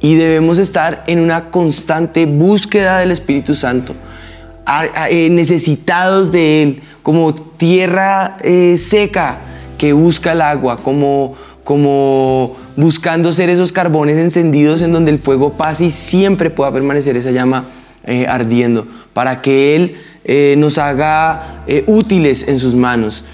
Y 0.00 0.14
debemos 0.14 0.58
estar 0.58 1.04
en 1.06 1.20
una 1.20 1.50
constante 1.50 2.24
búsqueda 2.24 3.00
del 3.00 3.10
Espíritu 3.10 3.54
Santo 3.54 3.94
necesitados 5.30 6.30
de 6.32 6.62
Él, 6.62 6.82
como 7.02 7.34
tierra 7.34 8.36
eh, 8.42 8.76
seca 8.78 9.38
que 9.78 9.92
busca 9.92 10.32
el 10.32 10.40
agua, 10.40 10.76
como, 10.76 11.34
como 11.64 12.56
buscando 12.76 13.32
ser 13.32 13.48
esos 13.48 13.72
carbones 13.72 14.18
encendidos 14.18 14.82
en 14.82 14.92
donde 14.92 15.10
el 15.10 15.18
fuego 15.18 15.54
pase 15.54 15.86
y 15.86 15.90
siempre 15.90 16.50
pueda 16.50 16.72
permanecer 16.72 17.16
esa 17.16 17.32
llama 17.32 17.64
eh, 18.04 18.26
ardiendo, 18.28 18.86
para 19.12 19.42
que 19.42 19.76
Él 19.76 19.96
nos 20.58 20.78
haga 20.78 21.64
útiles 21.88 22.46
en 22.46 22.60
sus 22.60 22.76
manos, 22.76 23.24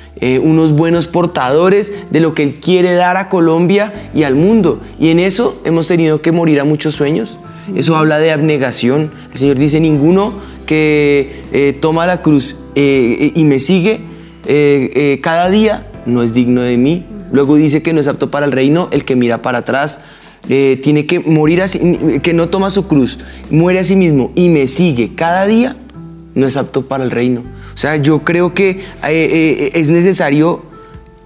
unos 0.43 0.73
buenos 0.73 1.07
portadores 1.07 1.93
de 2.11 2.21
lo 2.21 2.33
que 2.33 2.43
Él 2.43 2.55
quiere 2.63 2.95
dar 2.95 3.19
a 3.19 3.29
Colombia 3.29 3.93
y 4.15 4.23
al 4.23 4.35
mundo. 4.35 4.81
Y 4.99 5.11
en 5.11 5.19
eso 5.19 5.61
hemos 5.67 5.87
tenido 5.87 6.23
que 6.23 6.33
morir 6.33 6.61
a 6.61 6.65
muchos 6.65 6.95
sueños. 6.95 7.39
Eso 7.77 7.97
habla 7.97 8.19
de 8.19 8.33
abnegación. 8.33 9.13
El 9.33 9.39
Señor 9.39 9.59
dice, 9.59 9.81
ninguno 9.81 10.33
que 10.69 11.45
eh, 11.51 11.79
toma 11.81 12.05
la 12.05 12.21
cruz 12.21 12.57
eh, 12.75 13.33
y 13.35 13.45
me 13.45 13.59
sigue 13.59 14.03
eh, 14.45 15.19
cada 15.23 15.49
día 15.51 15.87
no 16.05 16.23
es 16.23 16.33
digno 16.33 16.61
de 16.61 16.77
mí. 16.77 17.05
Luego 17.33 17.57
dice 17.57 17.83
que 17.83 17.93
no 17.93 18.01
es 18.01 18.09
apto 18.09 18.31
para 18.31 18.47
el 18.47 18.53
reino 18.53 18.89
el 18.93 19.05
que 19.05 19.17
mira 19.17 19.43
para 19.43 19.59
atrás. 19.59 20.01
tiene 20.47 21.07
que 21.07 21.21
morir 21.21 21.63
así, 21.63 21.81
que 22.23 22.33
no 22.33 22.49
toma 22.49 22.71
su 22.71 22.87
cruz, 22.87 23.19
muere 23.51 23.81
a 23.81 23.85
sí 23.85 23.97
mismo 23.97 24.31
y 24.35 24.49
me 24.49 24.67
sigue 24.67 25.15
cada 25.15 25.47
día, 25.47 25.77
no 26.35 26.47
es 26.47 26.57
apto 26.57 26.87
para 26.87 27.05
el 27.05 27.11
reino. 27.11 27.43
O 27.75 27.77
sea, 27.77 27.97
yo 27.97 28.25
creo 28.25 28.55
que 28.55 28.81
es 29.03 29.91
necesario 29.91 30.63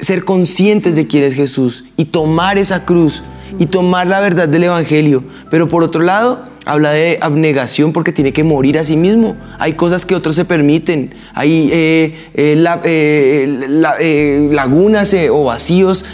ser 0.01 0.25
conscientes 0.25 0.97
de 0.97 1.07
quién 1.07 1.23
es 1.23 1.35
Jesús 1.35 1.85
y 1.97 2.07
tomar 2.07 2.59
esa 2.59 2.85
cruz 2.85 3.23
y 3.59 3.67
tomar 3.67 4.07
la 4.07 4.21
verdad 4.21 4.49
del 4.49 4.65
Evangelio. 4.65 5.23
Pero 5.51 5.69
por 5.69 5.85
otro 5.85 6.03
lado, 6.03 6.52
habla 6.65 6.93
de 6.93 7.19
abnegación 7.21 7.93
porque 7.93 8.13
tiene 8.13 8.33
que 8.33 8.45
morir 8.45 8.79
a 8.79 8.85
sí 8.85 8.97
mismo. 8.97 9.37
Hay 9.59 9.75
cosas 9.75 10.07
que 10.07 10.15
otros 10.15 10.37
se 10.37 10.45
permiten, 10.45 11.15
hay 11.35 11.71
eh, 11.73 12.15
eh, 12.35 12.65
eh, 12.85 14.49
lagunas 14.51 15.15
o 15.31 15.45
vacíos 15.45 16.05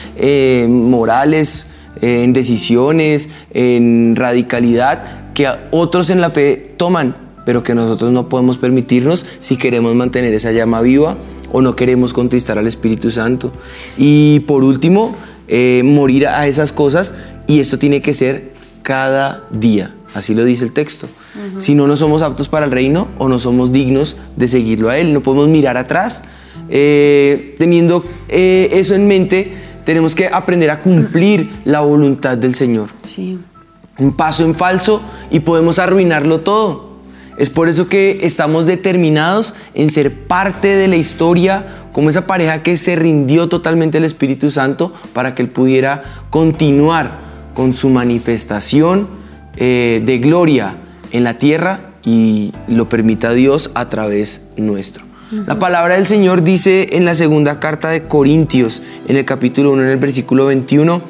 morales 0.69 1.67
en 2.01 2.33
decisiones, 2.33 3.29
en 3.53 4.15
radicalidad 4.17 5.33
que 5.35 5.49
otros 5.71 6.11
en 6.11 6.21
la 6.21 6.31
fe 6.31 6.75
toman, 6.77 7.15
pero 7.45 7.63
que 7.63 7.75
nosotros 7.75 8.13
no 8.13 8.29
podemos 8.29 8.59
permitirnos 8.59 9.27
si 9.41 9.57
queremos 9.57 9.95
mantener 9.95 10.35
esa 10.35 10.53
llama 10.53 10.81
viva 10.81 11.17
o 11.53 11.63
no 11.63 11.77
queremos 11.77 12.13
contristar 12.13 12.59
al 12.59 12.67
Espíritu 12.67 13.11
Santo. 13.11 13.53
Y 13.97 14.41
por 14.41 14.65
último, 14.65 15.15
morir 15.85 16.27
a 16.27 16.47
esas 16.47 16.73
cosas 16.73 17.15
y 17.47 17.61
esto 17.61 17.79
tiene 17.79 18.03
que 18.03 18.15
ser 18.15 18.53
cada 18.83 19.45
día. 19.51 19.95
Así 20.19 20.35
lo 20.35 20.45
dice 20.45 20.65
el 20.65 20.73
texto. 20.73 21.09
Si 21.59 21.77
no, 21.77 21.87
no 21.87 21.95
somos 21.95 22.23
aptos 22.23 22.49
para 22.49 22.67
el 22.67 22.73
reino 22.73 23.07
o 23.19 23.29
no 23.29 23.39
somos 23.39 23.71
dignos 23.71 24.17
de 24.37 24.49
seguirlo 24.49 24.91
a 24.91 24.99
Él. 24.99 25.13
No 25.13 25.21
podemos 25.21 25.49
mirar 25.49 25.77
atrás. 25.77 26.25
Eh, 26.69 27.55
teniendo 27.57 28.05
eh, 28.29 28.69
eso 28.73 28.97
en 28.97 29.07
mente, 29.07 29.53
tenemos 29.85 30.17
que 30.17 30.27
aprender 30.27 30.71
a 30.71 30.83
cumplir 30.83 31.49
la 31.65 31.81
voluntad 31.81 32.37
del 32.37 32.57
Señor. 32.57 32.89
Un 33.97 34.13
paso 34.17 34.45
en 34.45 34.57
falso 34.57 35.01
y 35.31 35.39
podemos 35.41 35.79
arruinarlo 35.79 36.41
todo. 36.41 36.89
Es 37.37 37.49
por 37.49 37.69
eso 37.69 37.89
que 37.89 38.19
estamos 38.23 38.67
determinados 38.67 39.55
en 39.75 39.91
ser 39.91 40.13
parte 40.13 40.75
de 40.75 40.89
la 40.89 40.97
historia 40.97 41.87
como 41.93 42.11
esa 42.11 42.27
pareja 42.27 42.65
que 42.65 42.77
se 42.77 42.97
rindió 42.97 43.49
totalmente 43.49 43.99
al 43.99 44.05
Espíritu 44.05 44.51
Santo 44.51 44.93
para 45.13 45.37
que 45.37 45.43
Él 45.43 45.49
pudiera 45.49 46.03
continuar 46.31 47.19
con 47.55 47.73
su 47.73 47.89
manifestación 47.89 49.18
eh, 49.61 50.03
de 50.05 50.19
gloria 50.19 50.77
en 51.11 51.25
la 51.25 51.35
tierra 51.35 51.81
y 52.05 52.53
lo 52.69 52.89
permita 52.89 53.33
Dios 53.33 53.71
a 53.75 53.89
través 53.89 54.51
nuestro. 54.57 55.05
La 55.47 55.59
palabra 55.59 55.97
del 55.97 56.07
Señor 56.07 56.43
dice 56.43 56.89
en 56.93 57.05
la 57.05 57.15
segunda 57.15 57.61
carta 57.61 57.91
de 57.91 58.05
Corintios, 58.05 58.83
en 59.09 59.17
el 59.17 59.27
capítulo 59.27 59.73
1, 59.73 59.83
en 59.83 59.89
el 59.91 59.99
versículo 59.99 60.47
21, 60.47 61.03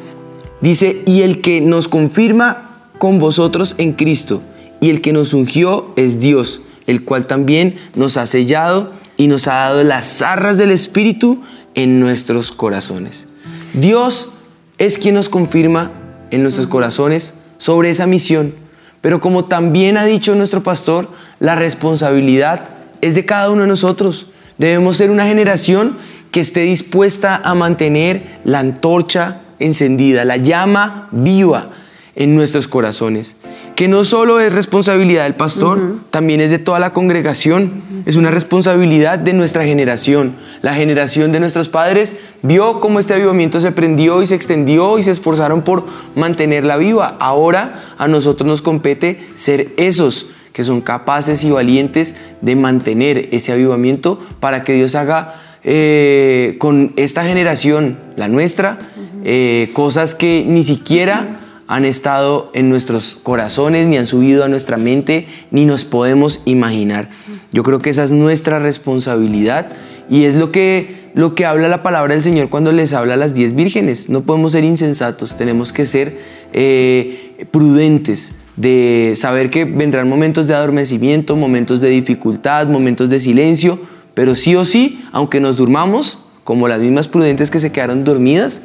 dice, 0.61 1.03
y 1.07 1.23
el 1.23 1.41
que 1.41 1.61
nos 1.61 1.87
confirma 1.87 2.81
con 2.99 3.21
vosotros 3.21 3.77
en 3.79 3.93
Cristo, 3.93 4.43
y 4.81 4.91
el 4.91 5.03
que 5.03 5.13
nos 5.13 5.35
ungió 5.35 5.93
es 5.95 6.19
Dios, 6.19 6.63
el 6.89 7.05
cual 7.05 7.27
también 7.27 7.77
nos 7.95 8.17
ha 8.17 8.27
sellado 8.27 8.93
y 9.17 9.29
nos 9.29 9.47
ha 9.47 9.55
dado 9.55 9.85
las 9.85 10.21
arras 10.21 10.57
del 10.59 10.73
Espíritu 10.73 11.43
en 11.75 12.01
nuestros 12.01 12.51
corazones. 12.51 13.29
Dios 13.75 14.31
es 14.79 14.99
quien 14.99 15.15
nos 15.15 15.29
confirma 15.29 15.93
en 16.31 16.43
nuestros 16.43 16.67
corazones 16.67 17.35
sobre 17.59 17.91
esa 17.91 18.07
misión, 18.07 18.55
pero 19.01 19.21
como 19.21 19.45
también 19.45 19.97
ha 19.97 20.05
dicho 20.05 20.35
nuestro 20.35 20.63
pastor, 20.63 21.09
la 21.39 21.55
responsabilidad 21.55 22.63
es 23.01 23.15
de 23.15 23.25
cada 23.25 23.51
uno 23.51 23.63
de 23.63 23.69
nosotros. 23.69 24.29
Debemos 24.57 24.97
ser 24.97 25.11
una 25.11 25.27
generación 25.27 25.97
que 26.31 26.41
esté 26.41 26.61
dispuesta 26.63 27.41
a 27.45 27.55
mantener 27.55 28.39
la 28.45 28.59
antorcha 28.59 29.43
encendida, 29.59 30.25
la 30.25 30.37
llama 30.37 31.09
viva 31.13 31.71
en 32.19 32.35
nuestros 32.35 32.67
corazones. 32.67 33.37
Que 33.77 33.87
no 33.87 34.03
solo 34.03 34.41
es 34.41 34.53
responsabilidad 34.53 35.23
del 35.23 35.37
pastor, 35.37 35.95
también 36.11 36.41
es 36.41 36.51
de 36.51 36.59
toda 36.59 36.81
la 36.81 36.93
congregación. 36.93 37.81
Es 38.07 38.17
una 38.17 38.33
responsabilidad 38.33 39.21
de 39.21 39.33
nuestra 39.33 39.65
generación. 39.65 40.35
La 40.61 40.75
generación 40.75 41.31
de 41.31 41.39
nuestros 41.39 41.69
padres 41.69 42.17
vio 42.43 42.81
cómo 42.81 42.99
este 42.99 43.15
avivamiento 43.15 43.61
se 43.61 43.71
prendió 43.71 44.21
y 44.21 44.27
se 44.27 44.35
extendió 44.35 44.99
y 44.99 45.05
se 45.05 45.13
esforzaron 45.13 45.63
por 45.63 45.85
mantenerla 46.17 46.77
viva. 46.77 47.17
Ahora 47.21 47.85
a 47.99 48.09
nosotros 48.09 48.49
nos 48.49 48.63
compete 48.63 49.21
ser 49.37 49.69
esos 49.77 50.27
que 50.53 50.65
son 50.65 50.81
capaces 50.81 51.45
y 51.45 51.51
valientes 51.53 52.17
de 52.41 52.57
mantener 52.57 53.29
ese 53.31 53.53
avivamiento 53.53 54.21
para 54.41 54.65
que 54.65 54.73
Dios 54.73 54.97
haga 54.97 55.37
eh, 55.63 56.57
con 56.59 56.95
esta 56.97 57.23
generación, 57.23 57.97
la 58.17 58.27
nuestra, 58.27 58.81
eh, 59.23 59.71
cosas 59.73 60.17
que 60.17 60.45
ni 60.49 60.65
siquiera 60.65 61.45
han 61.69 61.85
estado 61.85 62.51
en 62.55 62.71
nuestros 62.71 63.19
corazones, 63.23 63.87
ni 63.87 63.99
han 63.99 64.07
subido 64.07 64.43
a 64.43 64.49
nuestra 64.49 64.79
mente, 64.79 65.29
ni 65.51 65.67
nos 65.67 65.85
podemos 65.85 66.41
imaginar. 66.47 67.11
Yo 67.53 67.63
creo 67.63 67.79
que 67.79 67.91
esa 67.91 68.05
es 68.05 68.11
nuestra 68.11 68.59
responsabilidad 68.59 69.69
y 70.09 70.25
es 70.25 70.35
lo 70.35 70.51
que, 70.51 71.11
lo 71.15 71.35
que 71.35 71.45
habla 71.45 71.69
la 71.69 71.83
palabra 71.83 72.15
del 72.15 72.23
Señor 72.23 72.49
cuando 72.49 72.73
les 72.73 72.95
habla 72.95 73.15
a 73.15 73.17
las 73.19 73.35
diez 73.35 73.55
vírgenes. 73.55 74.09
No 74.09 74.23
podemos 74.23 74.53
ser 74.53 74.65
insensatos, 74.65 75.37
tenemos 75.37 75.75
que 75.75 75.85
ser 75.85 76.19
eh, 76.55 77.47
prudentes, 77.51 78.33
de 78.57 79.13
saber 79.15 79.51
que 79.51 79.65
vendrán 79.65 80.09
momentos 80.09 80.49
de 80.49 80.55
adormecimiento, 80.55 81.37
momentos 81.37 81.81
de 81.81 81.91
dificultad, 81.91 82.67
momentos 82.67 83.09
de 83.09 83.21
silencio, 83.21 83.79
pero 84.15 84.35
sí 84.35 84.57
o 84.57 84.65
sí, 84.65 85.05
aunque 85.13 85.39
nos 85.39 85.57
durmamos, 85.57 86.25
como 86.43 86.67
las 86.67 86.81
mismas 86.81 87.07
prudentes 87.07 87.53
que 87.53 87.61
se 87.61 87.71
quedaron 87.71 88.03
dormidas, 88.03 88.63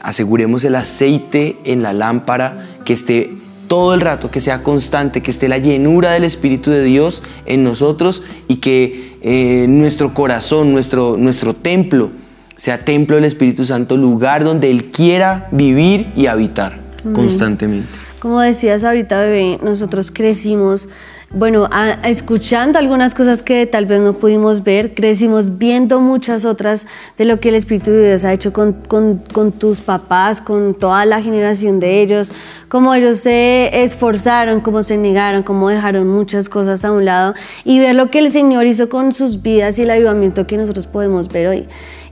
aseguremos 0.00 0.64
el 0.64 0.74
aceite 0.74 1.58
en 1.64 1.82
la 1.82 1.92
lámpara, 1.92 2.66
que 2.84 2.92
esté 2.92 3.32
todo 3.68 3.94
el 3.94 4.00
rato, 4.00 4.30
que 4.30 4.40
sea 4.40 4.62
constante, 4.62 5.22
que 5.22 5.30
esté 5.30 5.46
la 5.48 5.58
llenura 5.58 6.12
del 6.12 6.24
Espíritu 6.24 6.70
de 6.70 6.82
Dios 6.82 7.22
en 7.46 7.62
nosotros 7.62 8.22
y 8.48 8.56
que 8.56 9.18
eh, 9.20 9.66
nuestro 9.68 10.14
corazón, 10.14 10.72
nuestro, 10.72 11.16
nuestro 11.18 11.54
templo, 11.54 12.10
sea 12.56 12.84
templo 12.84 13.16
del 13.16 13.24
Espíritu 13.24 13.64
Santo, 13.64 13.96
lugar 13.96 14.42
donde 14.42 14.70
Él 14.70 14.90
quiera 14.90 15.48
vivir 15.52 16.10
y 16.16 16.26
habitar 16.26 16.80
constantemente. 17.12 17.88
Como 18.20 18.40
decías 18.40 18.82
ahorita, 18.82 19.20
bebé, 19.20 19.60
nosotros 19.62 20.10
crecimos, 20.10 20.88
bueno, 21.30 21.68
escuchando 22.04 22.78
algunas 22.78 23.14
cosas 23.14 23.42
que 23.42 23.66
tal 23.66 23.84
vez 23.84 24.00
no 24.00 24.14
pudimos 24.14 24.64
ver, 24.64 24.94
crecimos 24.94 25.58
viendo 25.58 26.00
muchas 26.00 26.46
otras 26.46 26.86
de 27.18 27.26
lo 27.26 27.38
que 27.38 27.50
el 27.50 27.54
Espíritu 27.54 27.90
de 27.90 28.08
Dios 28.08 28.24
ha 28.24 28.32
hecho 28.32 28.54
con, 28.54 28.72
con 28.72 29.52
tus 29.52 29.80
papás, 29.80 30.40
con 30.40 30.72
toda 30.72 31.04
la 31.04 31.20
generación 31.20 31.80
de 31.80 32.00
ellos, 32.00 32.32
cómo 32.68 32.94
ellos 32.94 33.18
se 33.18 33.82
esforzaron, 33.84 34.62
cómo 34.62 34.82
se 34.82 34.96
negaron, 34.96 35.42
cómo 35.42 35.68
dejaron 35.68 36.08
muchas 36.08 36.48
cosas 36.48 36.82
a 36.86 36.92
un 36.92 37.04
lado 37.04 37.34
y 37.62 37.78
ver 37.78 37.94
lo 37.94 38.10
que 38.10 38.20
el 38.20 38.32
Señor 38.32 38.64
hizo 38.64 38.88
con 38.88 39.12
sus 39.12 39.42
vidas 39.42 39.78
y 39.78 39.82
el 39.82 39.90
avivamiento 39.90 40.46
que 40.46 40.56
nosotros 40.56 40.86
podemos 40.86 41.28
ver 41.28 41.48
hoy 41.48 41.68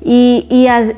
y, 0.08 0.46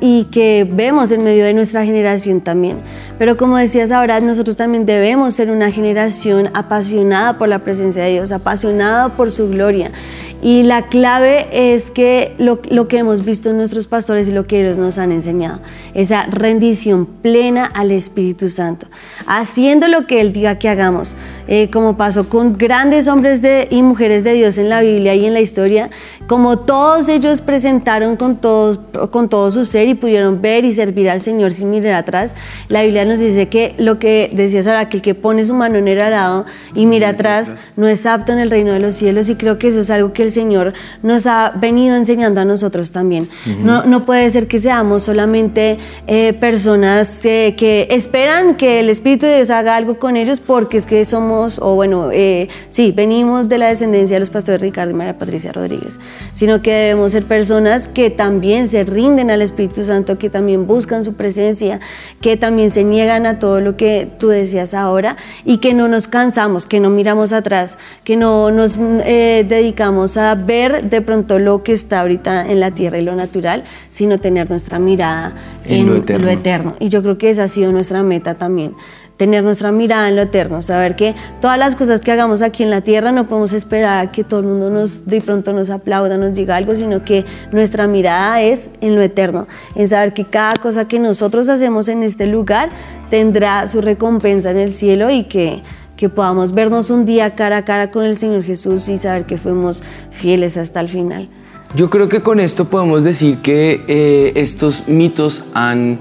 y, 0.02 0.24
que 0.24 0.68
vemos 0.70 1.10
en 1.12 1.24
medio 1.24 1.46
de 1.46 1.54
nuestra 1.54 1.82
generación 1.82 2.42
también. 2.42 2.76
Pero 3.18 3.38
como 3.38 3.56
decías 3.56 3.90
ahora, 3.90 4.20
nosotros 4.20 4.58
también 4.58 4.84
debemos 4.84 5.34
ser 5.34 5.50
una 5.50 5.70
generación 5.70 6.50
apasionada 6.52 7.38
por 7.38 7.48
la 7.48 7.60
presencia 7.60 8.02
de 8.04 8.10
Dios, 8.10 8.32
apasionada 8.32 9.08
por 9.08 9.30
su 9.30 9.48
gloria. 9.48 9.92
Y 10.40 10.62
la 10.62 10.86
clave 10.86 11.48
es 11.74 11.90
que 11.90 12.34
lo, 12.38 12.60
lo, 12.70 12.86
que 12.86 12.98
hemos 12.98 13.24
visto 13.24 13.50
en 13.50 13.56
nuestros 13.56 13.88
pastores 13.88 14.28
y 14.28 14.32
lo 14.32 14.44
que 14.44 14.60
ellos 14.60 14.78
nos 14.78 14.96
han 14.98 15.10
enseñado, 15.10 15.58
esa 15.94 16.26
rendición 16.26 17.06
plena 17.06 17.66
al 17.66 17.90
Espíritu 17.90 18.48
Santo, 18.48 18.86
haciendo 19.26 19.88
lo 19.88 20.06
que 20.06 20.20
Él 20.20 20.32
diga 20.32 20.56
que 20.56 20.68
hagamos, 20.68 21.16
eh, 21.48 21.70
como 21.72 21.96
pasó 21.96 22.28
con 22.28 22.56
grandes 22.56 23.08
hombres 23.08 23.42
de, 23.42 23.66
y 23.70 23.82
mujeres 23.82 24.22
de 24.22 24.34
Dios 24.34 24.58
en 24.58 24.68
la 24.68 24.80
Biblia 24.80 25.16
y 25.16 25.26
en 25.26 25.34
la 25.34 25.40
historia, 25.40 25.90
como 26.28 26.60
todos 26.60 27.08
ellos 27.08 27.40
presentaron 27.40 28.16
con, 28.16 28.36
todos, 28.36 28.78
con 29.10 29.28
todo 29.28 29.50
su 29.50 29.64
ser 29.64 29.88
y 29.88 29.94
pudieron 29.94 30.40
ver 30.40 30.64
y 30.64 30.72
servir 30.72 31.10
al 31.10 31.20
Señor 31.20 31.52
sin 31.52 31.70
mirar 31.70 31.94
atrás, 31.94 32.36
la 32.68 32.82
Biblia 32.82 33.04
nos 33.04 33.18
dice 33.18 33.48
que 33.48 33.74
lo 33.78 33.98
que 33.98 34.30
decías 34.32 34.68
ahora, 34.68 34.88
que 34.88 34.98
el 34.98 35.02
que 35.02 35.14
pone 35.16 35.44
su 35.44 35.54
mano 35.54 35.76
en 35.78 35.88
el 35.88 36.00
arado 36.00 36.46
y 36.74 36.86
mira 36.86 37.08
atrás. 37.08 37.56
no 37.76 37.88
es 37.88 38.06
apto 38.06 38.32
en 38.32 38.38
el 38.38 38.50
reino 38.50 38.72
de 38.72 38.78
los 38.78 38.94
cielos 38.94 39.28
y 39.28 39.34
creo 39.34 39.58
que 39.58 39.68
eso 39.68 39.80
es 39.80 39.90
algo 39.90 40.12
que 40.12 40.27
el 40.28 40.32
Señor 40.32 40.72
nos 41.02 41.26
ha 41.26 41.52
venido 41.56 41.96
enseñando 41.96 42.40
a 42.40 42.44
nosotros 42.44 42.92
también. 42.92 43.28
no, 43.64 43.84
no, 43.84 44.04
puede 44.04 44.30
ser 44.30 44.46
que 44.46 44.58
seamos 44.58 45.02
solamente 45.02 45.78
eh, 46.06 46.32
personas 46.34 47.20
que 47.22 47.88
esperan 47.90 48.56
que 48.56 48.80
el 48.80 48.90
Espíritu 48.90 49.26
de 49.26 49.36
Dios 49.36 49.50
haga 49.50 49.76
algo 49.76 49.98
con 49.98 50.16
ellos 50.16 50.40
porque 50.40 50.76
es 50.76 50.86
que 50.86 51.04
somos, 51.04 51.58
o 51.58 51.74
bueno, 51.74 52.10
eh, 52.12 52.48
sí, 52.68 52.92
venimos 52.92 53.48
de 53.48 53.58
la 53.58 53.68
descendencia 53.68 54.16
de 54.16 54.20
los 54.20 54.30
pastores 54.30 54.60
Ricardo 54.60 54.90
y 54.90 54.94
María 54.94 55.18
Patricia 55.18 55.52
Rodríguez, 55.52 55.98
sino 56.34 56.62
que 56.62 56.72
debemos 56.72 57.12
ser 57.12 57.24
personas 57.24 57.88
que 57.88 58.10
también 58.10 58.68
se 58.68 58.84
rinden 58.84 59.30
al 59.30 59.42
Espíritu 59.42 59.84
Santo, 59.84 60.18
que 60.18 60.30
también 60.30 60.66
buscan 60.66 61.04
su 61.04 61.14
presencia, 61.14 61.80
que 62.20 62.36
también 62.36 62.70
se 62.70 62.84
niegan 62.84 63.26
a 63.26 63.38
todo 63.38 63.60
lo 63.60 63.76
que 63.76 64.08
tú 64.18 64.28
decías 64.28 64.74
ahora 64.74 65.16
y 65.44 65.58
que 65.58 65.74
no 65.74 65.88
nos 65.88 66.06
cansamos, 66.08 66.66
que 66.66 66.80
no 66.80 66.90
miramos 66.90 67.32
atrás, 67.32 67.78
que 68.04 68.16
no 68.16 68.50
nos 68.50 68.78
eh, 68.78 69.44
dedicamos 69.48 70.16
a 70.18 70.34
ver 70.34 70.90
de 70.90 71.00
pronto 71.00 71.38
lo 71.38 71.62
que 71.62 71.72
está 71.72 72.00
ahorita 72.00 72.50
en 72.50 72.60
la 72.60 72.70
tierra 72.70 72.98
y 72.98 73.02
lo 73.02 73.14
natural, 73.14 73.64
sino 73.90 74.18
tener 74.18 74.50
nuestra 74.50 74.78
mirada 74.78 75.34
en, 75.64 75.86
lo, 75.86 75.96
eterno. 75.96 76.76
Y 76.80 76.88
yo 76.88 77.02
creo 77.02 77.18
que 77.18 77.30
esa 77.30 77.44
ha 77.44 77.48
sido 77.48 77.72
nuestra 77.72 78.02
meta 78.02 78.34
también 78.34 78.74
tener 79.18 79.42
nuestra 79.42 79.72
mirada 79.72 80.08
en 80.08 80.14
lo 80.14 80.22
eterno, 80.22 80.62
saber 80.62 80.94
que 80.94 81.14
todas 81.40 81.58
las 81.58 81.74
cosas 81.74 82.00
que 82.00 82.12
hagamos 82.12 82.40
aquí 82.40 82.62
en 82.62 82.70
la 82.70 82.82
tierra 82.82 83.10
no 83.10 83.26
podemos 83.26 83.52
esperar 83.52 83.98
a 83.98 84.12
que 84.12 84.22
todo 84.22 84.40
el 84.40 84.46
mundo 84.46 84.70
nos 84.70 85.06
de 85.06 85.20
pronto 85.20 85.52
nos 85.52 85.70
aplauda, 85.70 86.16
nos 86.16 86.34
diga 86.34 86.54
algo, 86.54 86.76
sino 86.76 87.04
que 87.04 87.24
nuestra 87.50 87.88
mirada 87.88 88.40
es 88.40 88.70
en 88.80 88.94
lo 88.94 89.02
eterno, 89.02 89.48
en 89.74 89.88
saber 89.88 90.14
que 90.14 90.24
cada 90.24 90.54
cosa 90.54 90.86
que 90.86 91.00
nosotros 91.00 91.48
hacemos 91.48 91.88
en 91.88 92.04
este 92.04 92.28
lugar 92.28 92.68
tendrá 93.10 93.66
su 93.66 93.80
recompensa 93.80 94.52
en 94.52 94.58
el 94.58 94.72
cielo 94.72 95.10
y 95.10 95.24
que 95.24 95.64
que 95.98 96.08
podamos 96.08 96.52
vernos 96.52 96.90
un 96.90 97.04
día 97.04 97.34
cara 97.34 97.58
a 97.58 97.64
cara 97.64 97.90
con 97.90 98.04
el 98.04 98.16
Señor 98.16 98.44
Jesús 98.44 98.88
y 98.88 98.98
saber 98.98 99.26
que 99.26 99.36
fuimos 99.36 99.82
fieles 100.12 100.56
hasta 100.56 100.80
el 100.80 100.88
final. 100.88 101.28
Yo 101.74 101.90
creo 101.90 102.08
que 102.08 102.22
con 102.22 102.38
esto 102.38 102.66
podemos 102.66 103.02
decir 103.02 103.38
que 103.38 103.84
eh, 103.88 104.32
estos 104.36 104.86
mitos 104.86 105.42
han 105.54 105.98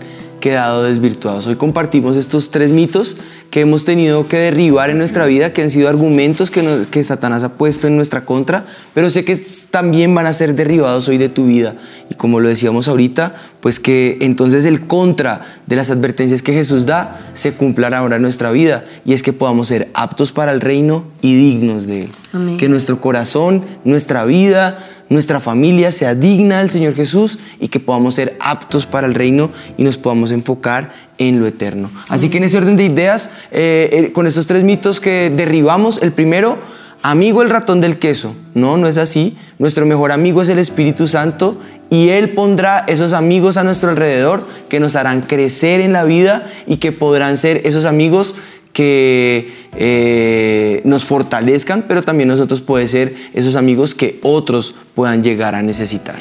quedado 0.47 0.83
desvirtuados. 0.83 1.45
Hoy 1.47 1.57
compartimos 1.57 2.15
estos 2.15 2.51
tres 2.51 2.71
mitos 2.71 3.17
que 3.51 3.59
hemos 3.59 3.83
tenido 3.83 4.29
que 4.29 4.37
derribar 4.37 4.89
en 4.89 4.97
nuestra 4.97 5.25
vida, 5.25 5.51
que 5.51 5.61
han 5.61 5.69
sido 5.69 5.89
argumentos 5.89 6.51
que, 6.51 6.85
que 6.89 7.03
Satanás 7.03 7.43
ha 7.43 7.49
puesto 7.49 7.87
en 7.87 7.97
nuestra 7.97 8.23
contra, 8.23 8.65
pero 8.93 9.09
sé 9.09 9.25
que 9.25 9.37
también 9.69 10.15
van 10.15 10.25
a 10.25 10.31
ser 10.31 10.55
derribados 10.55 11.09
hoy 11.09 11.17
de 11.17 11.27
tu 11.27 11.47
vida. 11.47 11.75
Y 12.09 12.15
como 12.15 12.39
lo 12.39 12.47
decíamos 12.47 12.87
ahorita, 12.87 13.35
pues 13.59 13.81
que 13.81 14.19
entonces 14.21 14.63
el 14.63 14.87
contra 14.87 15.41
de 15.65 15.75
las 15.75 15.91
advertencias 15.91 16.41
que 16.41 16.53
Jesús 16.53 16.85
da 16.85 17.19
se 17.33 17.51
cumplan 17.51 17.93
ahora 17.93 18.15
en 18.15 18.21
nuestra 18.21 18.49
vida 18.51 18.85
y 19.03 19.11
es 19.11 19.23
que 19.23 19.33
podamos 19.33 19.67
ser 19.67 19.89
aptos 19.93 20.31
para 20.31 20.53
el 20.53 20.61
reino 20.61 21.03
y 21.21 21.35
dignos 21.35 21.87
de 21.87 22.03
Él. 22.03 22.11
Que 22.57 22.69
nuestro 22.69 23.01
corazón, 23.01 23.65
nuestra 23.83 24.23
vida, 24.23 24.79
nuestra 25.09 25.39
familia 25.39 25.91
sea 25.91 26.15
digna 26.15 26.59
del 26.59 26.69
Señor 26.69 26.95
Jesús 26.95 27.39
y 27.59 27.69
que 27.69 27.79
podamos 27.79 28.15
ser 28.15 28.37
aptos 28.39 28.85
para 28.85 29.07
el 29.07 29.15
reino 29.15 29.51
y 29.77 29.83
nos 29.83 29.97
podamos 29.97 30.31
enfocar 30.31 30.93
en 31.17 31.39
lo 31.39 31.47
eterno. 31.47 31.89
Así 32.09 32.29
que 32.29 32.37
en 32.37 32.43
ese 32.43 32.57
orden 32.57 32.77
de 32.77 32.85
ideas, 32.85 33.31
eh, 33.51 33.89
eh, 33.91 34.11
con 34.11 34.27
estos 34.27 34.47
tres 34.47 34.63
mitos 34.63 34.99
que 34.99 35.31
derribamos, 35.35 36.01
el 36.01 36.11
primero, 36.11 36.57
amigo 37.01 37.41
el 37.41 37.49
ratón 37.49 37.81
del 37.81 37.99
queso. 37.99 38.35
No, 38.53 38.77
no 38.77 38.87
es 38.87 38.97
así. 38.97 39.37
Nuestro 39.59 39.85
mejor 39.85 40.11
amigo 40.11 40.41
es 40.41 40.49
el 40.49 40.59
Espíritu 40.59 41.07
Santo 41.07 41.57
y 41.89 42.09
Él 42.09 42.29
pondrá 42.31 42.83
esos 42.87 43.13
amigos 43.13 43.57
a 43.57 43.63
nuestro 43.63 43.89
alrededor 43.89 44.45
que 44.69 44.79
nos 44.79 44.95
harán 44.95 45.21
crecer 45.21 45.79
en 45.79 45.93
la 45.93 46.03
vida 46.03 46.47
y 46.65 46.77
que 46.77 46.91
podrán 46.91 47.37
ser 47.37 47.61
esos 47.65 47.85
amigos 47.85 48.35
que 48.73 49.66
eh, 49.79 50.81
nos 50.85 51.05
fortalezcan, 51.05 51.85
pero 51.87 52.01
también 52.01 52.27
nosotros 52.27 52.61
puede 52.61 52.87
ser 52.87 53.13
esos 53.33 53.55
amigos 53.55 53.93
que 53.93 54.19
otros 54.23 54.73
puedan 54.95 55.23
llegar 55.23 55.53
a 55.53 55.61
necesitar. 55.61 56.15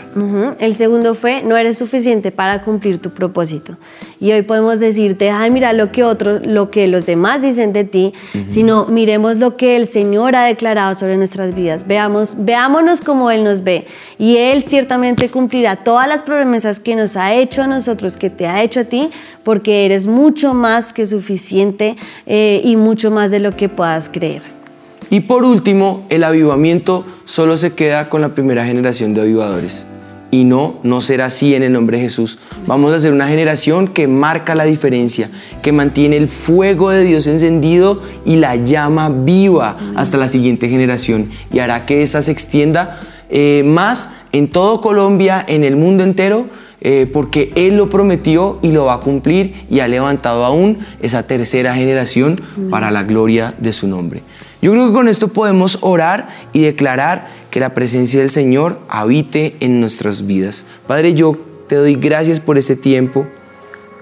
El 0.60 0.76
segundo 0.76 1.14
fue, 1.14 1.42
no 1.42 1.56
eres 1.56 1.78
suficiente 1.78 2.30
para 2.30 2.62
cumplir 2.62 2.98
tu 2.98 3.08
propósito. 3.08 3.78
Y 4.20 4.32
hoy 4.32 4.42
podemos 4.42 4.80
decirte, 4.80 5.30
ay, 5.30 5.50
mira 5.50 5.72
lo 5.72 5.90
que 5.92 6.04
otros, 6.04 6.44
lo 6.44 6.70
que 6.70 6.86
los 6.86 7.06
demás 7.06 7.40
dicen 7.40 7.72
de 7.72 7.84
ti, 7.84 8.12
sino 8.48 8.84
miremos 8.84 9.38
lo 9.38 9.56
que 9.56 9.76
el 9.76 9.86
Señor 9.86 10.36
ha 10.36 10.44
declarado 10.44 10.94
sobre 10.94 11.16
nuestras 11.16 11.54
vidas. 11.54 11.86
Veamos, 11.86 12.34
veámonos 12.36 13.00
como 13.00 13.30
Él 13.30 13.44
nos 13.44 13.64
ve. 13.64 13.86
Y 14.18 14.36
Él 14.36 14.64
ciertamente 14.64 15.30
cumplirá 15.30 15.76
todas 15.76 16.06
las 16.06 16.22
promesas 16.22 16.78
que 16.78 16.96
nos 16.96 17.16
ha 17.16 17.34
hecho 17.34 17.62
a 17.62 17.66
nosotros, 17.66 18.18
que 18.18 18.28
te 18.28 18.46
ha 18.46 18.62
hecho 18.62 18.80
a 18.80 18.84
ti, 18.84 19.08
porque 19.42 19.86
eres 19.86 20.06
mucho 20.06 20.54
más 20.54 20.92
que 20.92 21.06
suficiente 21.06 21.96
eh, 22.26 22.60
y 22.64 22.76
mucho 22.76 23.10
más 23.10 23.30
de 23.30 23.38
lo 23.38 23.45
que 23.52 23.68
puedas 23.68 24.09
creer. 24.09 24.42
Y 25.11 25.20
por 25.20 25.44
último, 25.44 26.04
el 26.09 26.24
avivamiento 26.24 27.04
solo 27.24 27.56
se 27.56 27.74
queda 27.74 28.09
con 28.09 28.20
la 28.20 28.30
primera 28.30 28.64
generación 28.64 29.14
de 29.14 29.20
avivadores. 29.20 29.87
Y 30.32 30.42
no, 30.42 30.80
no 30.82 31.00
será 31.00 31.26
así 31.26 31.54
en 31.54 31.62
el 31.62 31.72
nombre 31.72 31.98
de 31.98 32.04
Jesús. 32.04 32.38
Vamos 32.66 32.92
a 32.92 32.98
ser 32.98 33.12
una 33.12 33.28
generación 33.28 33.87
que 33.87 34.09
marca 34.09 34.56
la 34.56 34.64
diferencia, 34.64 35.30
que 35.62 35.70
mantiene 35.70 36.16
el 36.16 36.28
fuego 36.28 36.90
de 36.90 37.04
Dios 37.04 37.28
encendido 37.28 38.02
y 38.24 38.37
la 38.37 38.56
llama 38.56 39.09
viva 39.09 39.76
hasta 39.94 40.18
la 40.18 40.26
siguiente 40.26 40.68
generación 40.68 41.30
y 41.52 41.61
hará 41.61 41.87
que 41.87 42.02
esa 42.02 42.22
se 42.22 42.32
extienda 42.32 42.98
eh, 43.30 43.62
más 43.64 44.11
en 44.32 44.48
todo 44.48 44.80
Colombia, 44.80 45.44
en 45.46 45.62
el 45.62 45.76
mundo 45.76 46.02
entero, 46.02 46.46
eh, 46.80 47.08
porque 47.12 47.52
Él 47.54 47.76
lo 47.76 47.88
prometió 47.88 48.58
y 48.62 48.72
lo 48.72 48.84
va 48.84 48.94
a 48.94 49.00
cumplir 49.00 49.54
y 49.70 49.80
ha 49.80 49.88
levantado 49.88 50.44
aún 50.44 50.78
esa 51.00 51.22
tercera 51.24 51.74
generación 51.74 52.36
para 52.70 52.90
la 52.90 53.02
gloria 53.02 53.54
de 53.58 53.72
su 53.72 53.88
nombre. 53.88 54.22
Yo 54.62 54.72
creo 54.72 54.88
que 54.88 54.92
con 54.92 55.08
esto 55.08 55.28
podemos 55.28 55.78
orar 55.80 56.28
y 56.52 56.60
declarar 56.60 57.28
que 57.50 57.60
la 57.60 57.74
presencia 57.74 58.20
del 58.20 58.30
Señor 58.30 58.78
habite 58.88 59.56
en 59.60 59.80
nuestras 59.80 60.26
vidas. 60.26 60.66
Padre, 60.86 61.14
yo 61.14 61.36
te 61.68 61.76
doy 61.76 61.94
gracias 61.94 62.40
por 62.40 62.58
este 62.58 62.76
tiempo. 62.76 63.26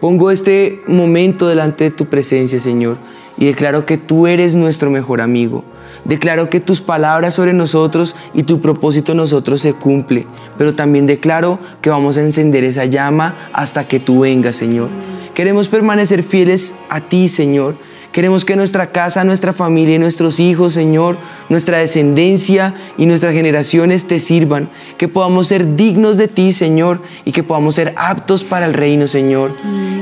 Pongo 0.00 0.30
este 0.30 0.80
momento 0.86 1.48
delante 1.48 1.84
de 1.84 1.90
tu 1.90 2.06
presencia, 2.06 2.58
Señor, 2.58 2.96
y 3.38 3.46
declaro 3.46 3.86
que 3.86 3.96
tú 3.96 4.26
eres 4.26 4.54
nuestro 4.54 4.90
mejor 4.90 5.20
amigo. 5.20 5.64
Declaro 6.04 6.50
que 6.50 6.60
tus 6.60 6.80
palabras 6.80 7.34
sobre 7.34 7.54
nosotros 7.54 8.14
y 8.34 8.42
tu 8.42 8.60
propósito 8.60 9.12
en 9.12 9.18
nosotros 9.18 9.62
se 9.62 9.72
cumple, 9.72 10.26
pero 10.58 10.74
también 10.74 11.06
declaro 11.06 11.58
que 11.80 11.88
vamos 11.88 12.18
a 12.18 12.22
encender 12.22 12.62
esa 12.62 12.84
llama 12.84 13.48
hasta 13.52 13.88
que 13.88 14.00
tú 14.00 14.20
vengas, 14.20 14.56
Señor. 14.56 14.90
Queremos 15.34 15.68
permanecer 15.68 16.22
fieles 16.22 16.74
a 16.90 17.00
ti, 17.00 17.28
Señor. 17.28 17.76
Queremos 18.14 18.44
que 18.44 18.54
nuestra 18.54 18.92
casa, 18.92 19.24
nuestra 19.24 19.52
familia 19.52 19.96
y 19.96 19.98
nuestros 19.98 20.38
hijos, 20.38 20.72
Señor, 20.72 21.16
nuestra 21.48 21.78
descendencia 21.78 22.72
y 22.96 23.06
nuestras 23.06 23.32
generaciones 23.32 24.06
te 24.06 24.20
sirvan. 24.20 24.68
Que 24.98 25.08
podamos 25.08 25.48
ser 25.48 25.74
dignos 25.74 26.16
de 26.16 26.28
ti, 26.28 26.52
Señor, 26.52 27.02
y 27.24 27.32
que 27.32 27.42
podamos 27.42 27.74
ser 27.74 27.92
aptos 27.96 28.44
para 28.44 28.66
el 28.66 28.72
reino, 28.74 29.08
Señor. 29.08 29.56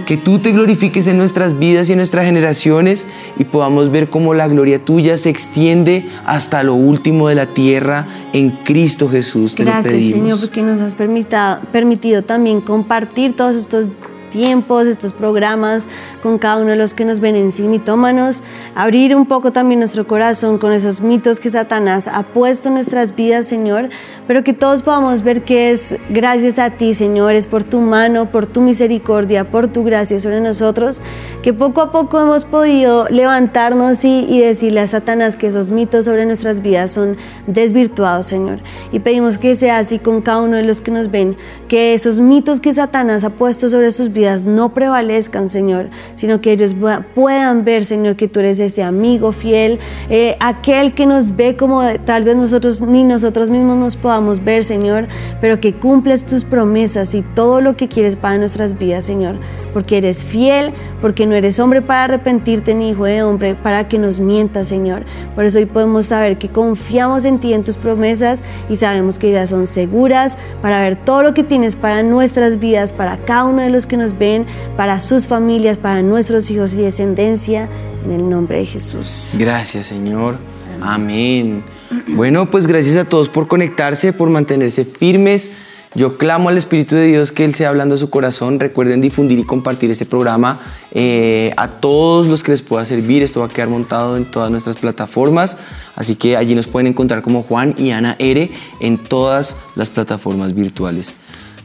Que 0.04 0.18
tú 0.18 0.40
te 0.40 0.52
glorifiques 0.52 1.06
en 1.06 1.16
nuestras 1.16 1.58
vidas 1.58 1.88
y 1.88 1.92
en 1.92 1.96
nuestras 2.00 2.26
generaciones 2.26 3.06
y 3.38 3.44
podamos 3.44 3.90
ver 3.90 4.10
cómo 4.10 4.34
la 4.34 4.46
gloria 4.46 4.78
tuya 4.78 5.16
se 5.16 5.30
extiende 5.30 6.06
hasta 6.26 6.62
lo 6.62 6.74
último 6.74 7.28
de 7.28 7.34
la 7.34 7.46
tierra 7.46 8.06
en 8.34 8.50
Cristo 8.50 9.08
Jesús. 9.08 9.54
Te 9.54 9.64
Gracias, 9.64 10.10
Señor, 10.10 10.38
porque 10.38 10.60
nos 10.60 10.82
has 10.82 10.94
permitido, 10.94 11.60
permitido 11.72 12.22
también 12.22 12.60
compartir 12.60 13.34
todos 13.34 13.56
estos 13.56 13.86
tiempos, 14.32 14.86
estos 14.86 15.12
programas 15.12 15.86
con 16.22 16.38
cada 16.38 16.58
uno 16.58 16.70
de 16.70 16.76
los 16.76 16.94
que 16.94 17.04
nos 17.04 17.20
ven 17.20 17.36
en 17.36 17.52
sí 17.52 17.62
mitómanos, 17.62 18.42
abrir 18.74 19.14
un 19.14 19.26
poco 19.26 19.52
también 19.52 19.80
nuestro 19.80 20.06
corazón 20.06 20.58
con 20.58 20.72
esos 20.72 21.00
mitos 21.00 21.38
que 21.38 21.50
Satanás 21.50 22.08
ha 22.08 22.22
puesto 22.22 22.68
en 22.68 22.74
nuestras 22.74 23.14
vidas, 23.14 23.46
Señor, 23.46 23.90
pero 24.26 24.42
que 24.42 24.52
todos 24.52 24.82
podamos 24.82 25.22
ver 25.22 25.42
que 25.44 25.70
es 25.70 25.96
gracias 26.08 26.58
a 26.58 26.70
ti, 26.70 26.94
Señor, 26.94 27.34
es 27.34 27.46
por 27.46 27.64
tu 27.64 27.80
mano, 27.80 28.30
por 28.30 28.46
tu 28.46 28.60
misericordia, 28.60 29.44
por 29.44 29.68
tu 29.68 29.84
gracia 29.84 30.18
sobre 30.18 30.40
nosotros, 30.40 31.02
que 31.42 31.52
poco 31.52 31.80
a 31.80 31.92
poco 31.92 32.20
hemos 32.20 32.44
podido 32.44 33.06
levantarnos 33.08 34.04
y, 34.04 34.26
y 34.28 34.40
decirle 34.40 34.80
a 34.80 34.86
Satanás 34.86 35.36
que 35.36 35.48
esos 35.48 35.68
mitos 35.68 36.06
sobre 36.06 36.24
nuestras 36.24 36.62
vidas 36.62 36.92
son 36.92 37.16
desvirtuados, 37.46 38.26
Señor. 38.26 38.60
Y 38.92 39.00
pedimos 39.00 39.38
que 39.38 39.54
sea 39.54 39.78
así 39.78 39.98
con 39.98 40.22
cada 40.22 40.40
uno 40.40 40.56
de 40.56 40.62
los 40.62 40.80
que 40.80 40.90
nos 40.90 41.10
ven, 41.10 41.36
que 41.72 41.94
esos 41.94 42.20
mitos 42.20 42.60
que 42.60 42.74
Satanás 42.74 43.24
ha 43.24 43.30
puesto 43.30 43.70
sobre 43.70 43.92
sus 43.92 44.12
vidas, 44.12 44.44
no 44.44 44.74
prevalezcan, 44.74 45.48
Señor, 45.48 45.88
sino 46.16 46.42
que 46.42 46.52
ellos 46.52 46.74
puedan 47.14 47.64
ver, 47.64 47.86
Señor, 47.86 48.14
que 48.16 48.28
tú 48.28 48.40
eres 48.40 48.60
ese 48.60 48.82
amigo 48.82 49.32
fiel, 49.32 49.78
eh, 50.10 50.36
aquel 50.38 50.92
que 50.92 51.06
nos 51.06 51.34
ve 51.34 51.56
como 51.56 51.82
tal 52.04 52.24
vez 52.24 52.36
nosotros 52.36 52.82
ni 52.82 53.04
nosotros 53.04 53.48
mismos 53.48 53.78
nos 53.78 53.96
podamos 53.96 54.44
ver, 54.44 54.64
Señor, 54.64 55.06
pero 55.40 55.60
que 55.60 55.72
cumples 55.72 56.24
tus 56.24 56.44
promesas 56.44 57.14
y 57.14 57.22
todo 57.22 57.62
lo 57.62 57.74
que 57.74 57.88
quieres 57.88 58.16
para 58.16 58.36
nuestras 58.36 58.78
vidas, 58.78 59.06
Señor, 59.06 59.36
porque 59.72 59.96
eres 59.96 60.22
fiel, 60.22 60.74
porque 61.00 61.24
no 61.24 61.34
eres 61.34 61.58
hombre 61.58 61.80
para 61.80 62.04
arrepentirte 62.04 62.74
ni 62.74 62.90
hijo 62.90 63.04
de 63.04 63.22
hombre 63.22 63.54
para 63.54 63.88
que 63.88 63.98
nos 63.98 64.20
mientas, 64.20 64.68
Señor. 64.68 65.04
Por 65.34 65.46
eso 65.46 65.58
hoy 65.58 65.66
podemos 65.66 66.06
saber 66.06 66.36
que 66.36 66.48
confiamos 66.48 67.24
en 67.24 67.38
ti, 67.38 67.54
en 67.54 67.64
tus 67.64 67.76
promesas 67.76 68.42
y 68.68 68.76
sabemos 68.76 69.18
que 69.18 69.32
ya 69.32 69.46
son 69.46 69.66
seguras 69.66 70.36
para 70.60 70.80
ver 70.82 70.96
todo 70.96 71.22
lo 71.22 71.32
que 71.32 71.42
tienes 71.42 71.61
para 71.76 72.02
nuestras 72.02 72.58
vidas, 72.58 72.92
para 72.92 73.16
cada 73.18 73.44
uno 73.44 73.62
de 73.62 73.70
los 73.70 73.86
que 73.86 73.96
nos 73.96 74.18
ven, 74.18 74.46
para 74.76 75.00
sus 75.00 75.26
familias, 75.26 75.76
para 75.76 76.02
nuestros 76.02 76.50
hijos 76.50 76.72
y 76.74 76.78
descendencia, 76.78 77.68
en 78.04 78.10
el 78.10 78.28
nombre 78.28 78.58
de 78.58 78.66
Jesús. 78.66 79.30
Gracias, 79.38 79.86
Señor. 79.86 80.36
Amén. 80.80 81.62
Bueno, 82.08 82.50
pues 82.50 82.66
gracias 82.66 82.96
a 82.96 83.04
todos 83.04 83.28
por 83.28 83.46
conectarse, 83.46 84.12
por 84.12 84.28
mantenerse 84.28 84.84
firmes. 84.84 85.52
Yo 85.94 86.16
clamo 86.16 86.48
al 86.48 86.56
Espíritu 86.56 86.96
de 86.96 87.06
Dios 87.06 87.32
que 87.32 87.44
Él 87.44 87.54
sea 87.54 87.68
hablando 87.68 87.96
a 87.96 87.98
su 87.98 88.08
corazón. 88.08 88.58
Recuerden 88.58 89.02
difundir 89.02 89.38
y 89.38 89.44
compartir 89.44 89.90
este 89.90 90.06
programa 90.06 90.58
eh, 90.90 91.52
a 91.58 91.68
todos 91.68 92.28
los 92.28 92.42
que 92.42 92.52
les 92.52 92.62
pueda 92.62 92.84
servir. 92.86 93.22
Esto 93.22 93.40
va 93.40 93.46
a 93.46 93.48
quedar 93.50 93.68
montado 93.68 94.16
en 94.16 94.24
todas 94.24 94.50
nuestras 94.50 94.76
plataformas. 94.76 95.58
Así 95.94 96.14
que 96.14 96.38
allí 96.38 96.54
nos 96.54 96.66
pueden 96.66 96.86
encontrar 96.86 97.20
como 97.20 97.42
Juan 97.42 97.74
y 97.76 97.90
Ana 97.90 98.16
Ere 98.18 98.50
en 98.80 98.96
todas 98.96 99.58
las 99.76 99.90
plataformas 99.90 100.54
virtuales. 100.54 101.14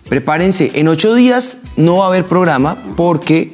Prepárense, 0.09 0.71
en 0.75 0.87
ocho 0.87 1.13
días 1.15 1.61
no 1.75 1.97
va 1.97 2.05
a 2.05 2.07
haber 2.07 2.25
programa 2.25 2.81
porque... 2.95 3.51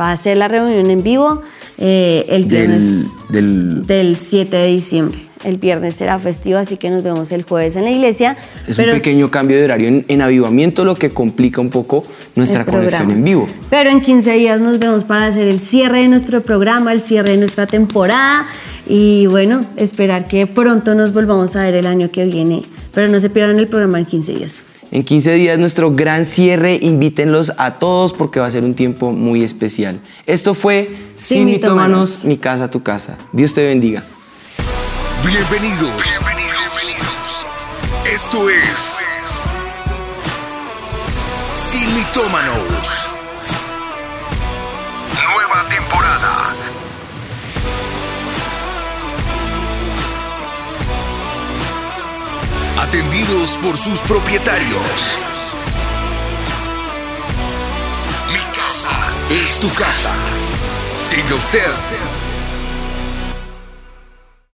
Va 0.00 0.10
a 0.10 0.16
ser 0.16 0.36
la 0.36 0.48
reunión 0.48 0.90
en 0.90 1.04
vivo 1.04 1.42
eh, 1.78 2.24
el 2.28 2.44
viernes 2.44 3.06
del, 3.28 4.16
7 4.16 4.56
de 4.56 4.66
diciembre. 4.66 5.18
El 5.44 5.58
viernes 5.58 5.94
será 5.94 6.18
festivo, 6.18 6.58
así 6.58 6.78
que 6.78 6.88
nos 6.88 7.02
vemos 7.02 7.30
el 7.30 7.42
jueves 7.42 7.76
en 7.76 7.84
la 7.84 7.90
iglesia. 7.90 8.36
Es 8.66 8.78
un 8.78 8.86
pequeño 8.86 9.30
cambio 9.30 9.58
de 9.58 9.64
horario 9.64 10.02
en, 10.08 10.22
avivamiento, 10.22 10.84
lo 10.84 10.94
que 10.94 11.10
complica 11.10 11.60
un 11.60 11.70
poco 11.70 12.02
nuestra 12.34 12.64
conexión 12.64 13.10
en 13.10 13.22
vivo. 13.22 13.46
Pero 13.68 13.90
en 13.90 14.00
15 14.00 14.32
días 14.32 14.60
nos 14.60 14.78
vemos 14.78 15.04
para 15.04 15.26
hacer 15.26 15.46
el 15.46 15.60
cierre 15.60 15.98
de 15.98 16.08
nuestro 16.08 16.42
programa, 16.42 16.92
el 16.92 17.00
cierre 17.00 17.32
de 17.32 17.36
nuestra 17.36 17.66
temporada. 17.66 18.48
Y 18.88 19.26
bueno, 19.26 19.60
esperar 19.76 20.28
que 20.28 20.46
pronto 20.46 20.94
nos 20.94 21.12
volvamos 21.12 21.54
a 21.56 21.64
ver 21.64 21.74
el 21.74 21.86
año 21.86 22.10
que 22.10 22.24
viene. 22.24 22.62
Pero 22.94 23.08
no 23.12 23.20
se 23.20 23.28
pierdan 23.28 23.58
el 23.58 23.68
programa 23.68 23.98
en 23.98 24.06
15 24.06 24.34
días. 24.34 24.64
En 24.94 25.02
15 25.02 25.32
días 25.32 25.58
nuestro 25.58 25.90
gran 25.90 26.24
cierre, 26.24 26.78
invítenlos 26.80 27.52
a 27.58 27.80
todos 27.80 28.12
porque 28.12 28.38
va 28.38 28.46
a 28.46 28.50
ser 28.52 28.62
un 28.62 28.74
tiempo 28.74 29.10
muy 29.10 29.42
especial. 29.42 29.98
Esto 30.24 30.54
fue 30.54 30.88
Sin, 31.12 31.46
mitómanos, 31.46 32.22
mi 32.22 32.38
casa, 32.38 32.70
tu 32.70 32.80
casa. 32.80 33.18
Dios 33.32 33.54
te 33.54 33.64
bendiga. 33.66 34.04
Bienvenidos. 35.26 36.20
Bienvenidos. 36.20 37.46
Esto 38.06 38.48
es 38.48 38.98
Sin 41.56 41.92
mitómanos. 41.96 43.03
Atendidos 52.94 53.56
por 53.56 53.76
sus 53.76 53.98
propietarios. 54.02 55.18
Mi 58.32 58.38
casa 58.56 58.90
es 59.30 59.58
tu 59.58 59.68
casa. 59.70 60.14
Siga 60.96 61.34
usted 61.34 62.23